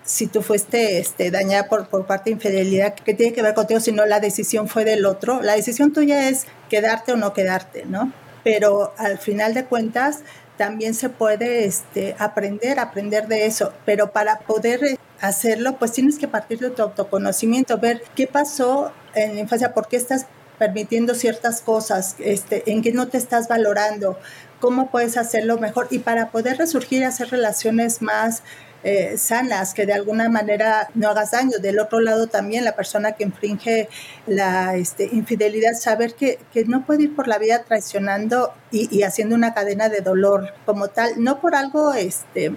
si 0.03 0.27
tú 0.27 0.41
fuiste 0.41 0.99
este, 0.99 1.31
dañada 1.31 1.67
por, 1.67 1.87
por 1.87 2.05
parte 2.05 2.29
de 2.29 2.35
infidelidad, 2.35 2.95
que 2.95 3.13
tiene 3.13 3.33
que 3.33 3.41
ver 3.41 3.53
contigo, 3.53 3.79
sino 3.79 4.05
la 4.05 4.19
decisión 4.19 4.67
fue 4.67 4.83
del 4.83 5.05
otro. 5.05 5.41
La 5.41 5.55
decisión 5.55 5.93
tuya 5.93 6.29
es 6.29 6.45
quedarte 6.69 7.13
o 7.13 7.17
no 7.17 7.33
quedarte, 7.33 7.85
¿no? 7.85 8.11
Pero 8.43 8.93
al 8.97 9.19
final 9.19 9.53
de 9.53 9.65
cuentas 9.65 10.21
también 10.57 10.93
se 10.93 11.09
puede 11.09 11.65
este, 11.65 12.15
aprender, 12.19 12.79
aprender 12.79 13.27
de 13.27 13.45
eso, 13.45 13.73
pero 13.85 14.11
para 14.11 14.39
poder 14.39 14.99
hacerlo, 15.19 15.77
pues 15.77 15.91
tienes 15.91 16.17
que 16.19 16.27
partir 16.27 16.59
de 16.59 16.69
tu 16.69 16.81
autoconocimiento, 16.81 17.77
ver 17.77 18.03
qué 18.15 18.27
pasó 18.27 18.91
en 19.15 19.35
la 19.35 19.41
infancia, 19.41 19.73
por 19.73 19.87
qué 19.87 19.97
estás 19.97 20.27
permitiendo 20.61 21.15
ciertas 21.15 21.59
cosas, 21.59 22.15
este, 22.19 22.71
en 22.71 22.83
que 22.83 22.93
no 22.93 23.07
te 23.07 23.17
estás 23.17 23.47
valorando, 23.47 24.19
cómo 24.59 24.91
puedes 24.91 25.17
hacerlo 25.17 25.57
mejor 25.57 25.87
y 25.89 25.97
para 25.97 26.29
poder 26.29 26.59
resurgir 26.59 27.01
y 27.01 27.05
hacer 27.05 27.31
relaciones 27.31 28.03
más 28.03 28.43
eh, 28.83 29.17
sanas, 29.17 29.73
que 29.73 29.87
de 29.87 29.93
alguna 29.93 30.29
manera 30.29 30.87
no 30.93 31.09
hagas 31.09 31.31
daño. 31.31 31.57
Del 31.57 31.79
otro 31.79 31.99
lado 31.99 32.27
también 32.27 32.63
la 32.63 32.75
persona 32.75 33.13
que 33.13 33.23
infringe 33.23 33.89
la 34.27 34.75
este, 34.75 35.09
infidelidad, 35.11 35.73
saber 35.73 36.13
que, 36.13 36.37
que, 36.53 36.63
no 36.65 36.85
puede 36.85 37.05
ir 37.05 37.15
por 37.15 37.27
la 37.27 37.39
vida 37.39 37.63
traicionando 37.63 38.53
y, 38.69 38.87
y, 38.95 39.01
haciendo 39.01 39.33
una 39.33 39.55
cadena 39.55 39.89
de 39.89 40.01
dolor 40.01 40.53
como 40.67 40.89
tal, 40.89 41.13
no 41.17 41.41
por 41.41 41.55
algo 41.55 41.95
este, 41.95 42.55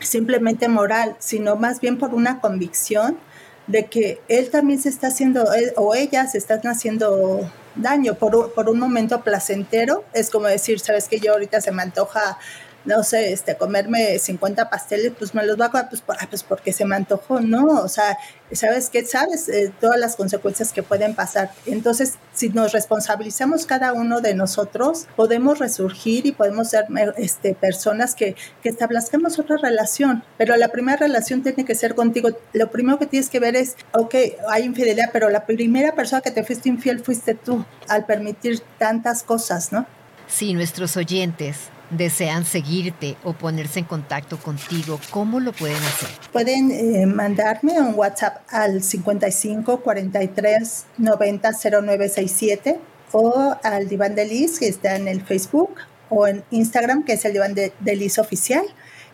simplemente 0.00 0.68
moral, 0.68 1.14
sino 1.18 1.56
más 1.56 1.78
bien 1.82 1.98
por 1.98 2.14
una 2.14 2.40
convicción 2.40 3.18
de 3.66 3.86
que 3.86 4.20
él 4.28 4.50
también 4.50 4.80
se 4.80 4.88
está 4.88 5.08
haciendo, 5.08 5.44
o 5.76 5.94
ella 5.94 6.26
se 6.26 6.38
están 6.38 6.60
haciendo 6.66 7.50
daño 7.76 8.14
por, 8.14 8.52
por 8.52 8.68
un 8.68 8.78
momento 8.78 9.22
placentero. 9.22 10.04
Es 10.12 10.30
como 10.30 10.46
decir, 10.46 10.80
sabes 10.80 11.08
que 11.08 11.18
yo 11.18 11.32
ahorita 11.32 11.60
se 11.60 11.72
me 11.72 11.82
antoja 11.82 12.38
no 12.84 13.02
sé, 13.02 13.32
este, 13.32 13.56
comerme 13.56 14.18
50 14.18 14.68
pasteles, 14.68 15.12
pues 15.18 15.34
me 15.34 15.44
los 15.44 15.58
va 15.60 15.66
a 15.66 15.70
comer, 15.70 15.86
pues, 15.88 16.02
por, 16.02 16.16
pues 16.28 16.42
porque 16.42 16.72
se 16.72 16.84
me 16.84 16.96
antojó, 16.96 17.40
¿no? 17.40 17.80
O 17.80 17.88
sea, 17.88 18.18
¿sabes 18.52 18.90
qué? 18.90 19.04
Sabes 19.04 19.48
eh, 19.48 19.72
todas 19.80 19.98
las 19.98 20.16
consecuencias 20.16 20.72
que 20.72 20.82
pueden 20.82 21.14
pasar. 21.14 21.50
Entonces, 21.66 22.14
si 22.32 22.50
nos 22.50 22.72
responsabilizamos 22.72 23.66
cada 23.66 23.92
uno 23.92 24.20
de 24.20 24.34
nosotros, 24.34 25.06
podemos 25.16 25.58
resurgir 25.58 26.26
y 26.26 26.32
podemos 26.32 26.70
ser 26.70 26.86
este, 27.16 27.54
personas 27.54 28.14
que, 28.14 28.36
que 28.62 28.68
establezcamos 28.68 29.38
otra 29.38 29.56
relación. 29.56 30.22
Pero 30.36 30.56
la 30.56 30.68
primera 30.68 30.98
relación 30.98 31.42
tiene 31.42 31.64
que 31.64 31.74
ser 31.74 31.94
contigo. 31.94 32.30
Lo 32.52 32.70
primero 32.70 32.98
que 32.98 33.06
tienes 33.06 33.30
que 33.30 33.40
ver 33.40 33.56
es, 33.56 33.76
ok, 33.92 34.14
hay 34.48 34.64
infidelidad, 34.64 35.10
pero 35.12 35.30
la 35.30 35.46
primera 35.46 35.94
persona 35.94 36.20
que 36.20 36.30
te 36.30 36.44
fuiste 36.44 36.68
infiel 36.68 37.02
fuiste 37.02 37.34
tú 37.34 37.64
al 37.88 38.04
permitir 38.04 38.60
tantas 38.78 39.22
cosas, 39.22 39.72
¿no? 39.72 39.86
Sí, 40.26 40.54
nuestros 40.54 40.96
oyentes 40.96 41.73
desean 41.96 42.44
seguirte 42.44 43.16
o 43.24 43.32
ponerse 43.32 43.80
en 43.80 43.84
contacto 43.84 44.38
contigo, 44.38 45.00
¿cómo 45.10 45.40
lo 45.40 45.52
pueden 45.52 45.76
hacer? 45.76 46.08
Pueden 46.32 46.70
eh, 46.70 47.06
mandarme 47.06 47.80
un 47.80 47.94
WhatsApp 47.94 48.42
al 48.50 48.82
55 48.82 49.80
43 49.80 50.86
90 50.98 51.50
0967 51.52 52.78
o 53.12 53.56
al 53.62 53.88
Diván 53.88 54.14
de 54.14 54.26
Liz, 54.26 54.58
que 54.58 54.68
está 54.68 54.96
en 54.96 55.08
el 55.08 55.22
Facebook, 55.22 55.76
o 56.08 56.26
en 56.26 56.44
Instagram, 56.50 57.04
que 57.04 57.14
es 57.14 57.24
el 57.24 57.32
diván 57.32 57.54
de, 57.54 57.72
Liz 57.96 58.18
Oficial. 58.18 58.64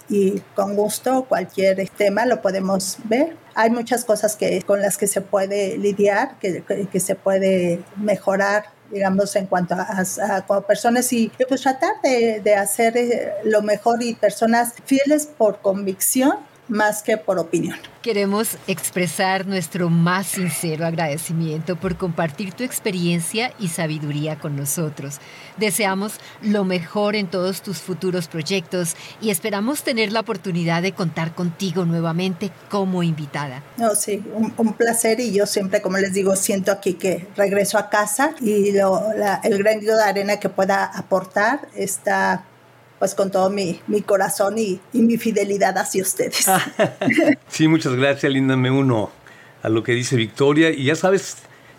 Y 0.08 0.40
con 0.56 0.74
gusto 0.74 1.26
cualquier 1.28 1.88
tema 1.90 2.26
lo 2.26 2.42
podemos 2.42 2.98
ver. 3.04 3.36
Hay 3.54 3.70
muchas 3.70 4.04
cosas 4.04 4.36
que, 4.36 4.62
con 4.62 4.82
las 4.82 4.98
que 4.98 5.06
se 5.06 5.20
puede 5.20 5.78
lidiar, 5.78 6.36
que, 6.40 6.64
que 6.90 7.00
se 7.00 7.14
puede 7.14 7.80
mejorar 7.96 8.64
digamos, 8.90 9.34
en 9.36 9.46
cuanto 9.46 9.74
a, 9.74 10.02
a, 10.48 10.60
personas 10.66 11.12
y, 11.12 11.30
pues 11.48 11.62
tratar 11.62 12.00
de, 12.02 12.40
de 12.40 12.54
hacer 12.54 12.96
eh, 12.96 13.32
lo 13.44 13.62
mejor 13.62 14.02
y 14.02 14.14
personas 14.14 14.74
fieles 14.84 15.26
por 15.26 15.60
convicción 15.60 16.49
más 16.70 17.02
que 17.02 17.16
por 17.16 17.38
opinión. 17.38 17.76
Queremos 18.02 18.56
expresar 18.66 19.46
nuestro 19.46 19.90
más 19.90 20.26
sincero 20.26 20.86
agradecimiento 20.86 21.76
por 21.76 21.96
compartir 21.96 22.54
tu 22.54 22.64
experiencia 22.64 23.52
y 23.58 23.68
sabiduría 23.68 24.38
con 24.38 24.56
nosotros. 24.56 25.18
Deseamos 25.58 26.14
lo 26.40 26.64
mejor 26.64 27.14
en 27.14 27.26
todos 27.26 27.60
tus 27.60 27.78
futuros 27.78 28.28
proyectos 28.28 28.96
y 29.20 29.28
esperamos 29.28 29.82
tener 29.82 30.12
la 30.12 30.20
oportunidad 30.20 30.80
de 30.80 30.92
contar 30.92 31.34
contigo 31.34 31.84
nuevamente 31.84 32.50
como 32.70 33.02
invitada. 33.02 33.62
No, 33.76 33.94
sí, 33.94 34.24
un, 34.32 34.72
placer 34.72 35.20
y 35.20 35.32
yo 35.32 35.44
siempre, 35.44 35.82
como 35.82 35.98
les 35.98 36.14
digo, 36.14 36.36
siento 36.36 36.72
aquí 36.72 36.94
que 36.94 37.28
regreso 37.36 37.76
a 37.76 37.90
casa 37.90 38.34
y 38.40 38.68
el 38.68 39.58
granito 39.58 39.96
de 39.96 40.02
arena 40.02 40.38
que 40.38 40.48
pueda 40.48 40.84
aportar 40.84 41.68
está 41.74 42.44
pues 43.00 43.14
con 43.14 43.30
todo 43.30 43.48
mi, 43.48 43.80
corazón 44.04 44.58
y, 44.58 44.78
mi 44.92 45.16
fidelidad 45.16 45.76
hacia 45.78 46.02
ustedes. 46.02 46.46
sí, 47.48 47.66
muchas 47.66 47.94
gracias, 47.94 48.30
Linda. 48.30 48.56
Me 48.56 48.70
uno 48.70 49.10
a 49.62 49.70
lo 49.70 49.82
que 49.82 49.92
dice 49.92 50.16
Victoria 50.16 50.70
y 50.70 50.84
ya 50.84 50.94
sabes, 50.94 51.38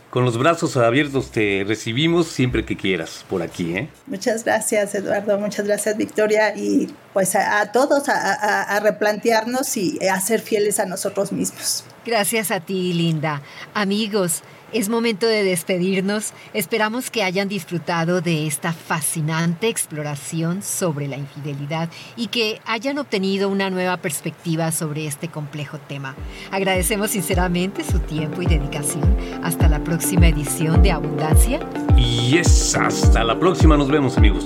con 0.10 0.26
los 0.26 0.40
brazos 0.40 0.76
abiertos 0.78 1.32
te 1.32 1.64
recibimos 1.66 2.28
siempre 2.28 2.66
que 2.66 2.76
quieras 2.76 3.24
por 3.30 3.44
aquí. 3.44 3.78
¿eh? 3.78 3.90
Muchas 4.08 4.44
gracias, 4.44 4.96
Eduardo. 4.96 5.38
Muchas 5.38 5.68
gracias, 5.68 5.96
Victoria. 5.96 6.56
Y 6.58 6.92
pues 7.14 7.36
a, 7.36 7.72
todos 7.72 8.10
a, 8.10 8.64
a, 8.64 8.80
replantearnos 8.80 9.78
y 9.78 10.00
a 10.08 10.20
ser 10.20 10.42
fieles 10.42 10.80
a 10.80 10.88
nosotros 10.88 11.32
mismos. 11.32 11.86
Gracias 12.04 12.50
a 12.50 12.62
ti, 12.62 12.94
Linda. 12.94 13.44
Amigos, 13.76 14.42
es 14.74 14.90
momento 14.90 15.28
de 15.28 15.44
despedirnos. 15.44 16.34
Esperamos 16.54 17.12
que 17.12 17.24
hayan 17.24 17.48
disfrutado 17.48 18.22
de 18.22 18.48
esta 18.48 18.74
fascinante 18.74 19.68
exploración 19.68 20.62
sobre 20.62 21.08
la 21.08 21.18
infidelidad 21.18 21.90
y 22.16 22.28
que 22.28 22.62
hayan 22.66 22.98
obtenido 22.98 23.50
una 23.50 23.70
nueva 23.70 23.98
perspectiva 23.98 24.72
sobre 24.72 25.06
este 25.06 25.28
complejo 25.28 25.78
tema. 25.80 26.16
Agradecemos 26.52 27.12
sinceramente 27.12 27.84
su 27.84 28.00
tiempo 28.00 28.42
y 28.42 28.46
dedicación. 28.46 29.18
Hasta 29.44 29.68
la 29.68 29.84
próxima 29.84 30.28
edición 30.28 30.82
de 30.84 30.92
Abundancia. 30.92 31.60
Y 31.98 32.38
es 32.38 32.76
hasta 32.76 33.24
la 33.24 33.40
próxima. 33.40 33.78
Nos 33.78 33.90
vemos 33.90 34.18
amigos. 34.18 34.46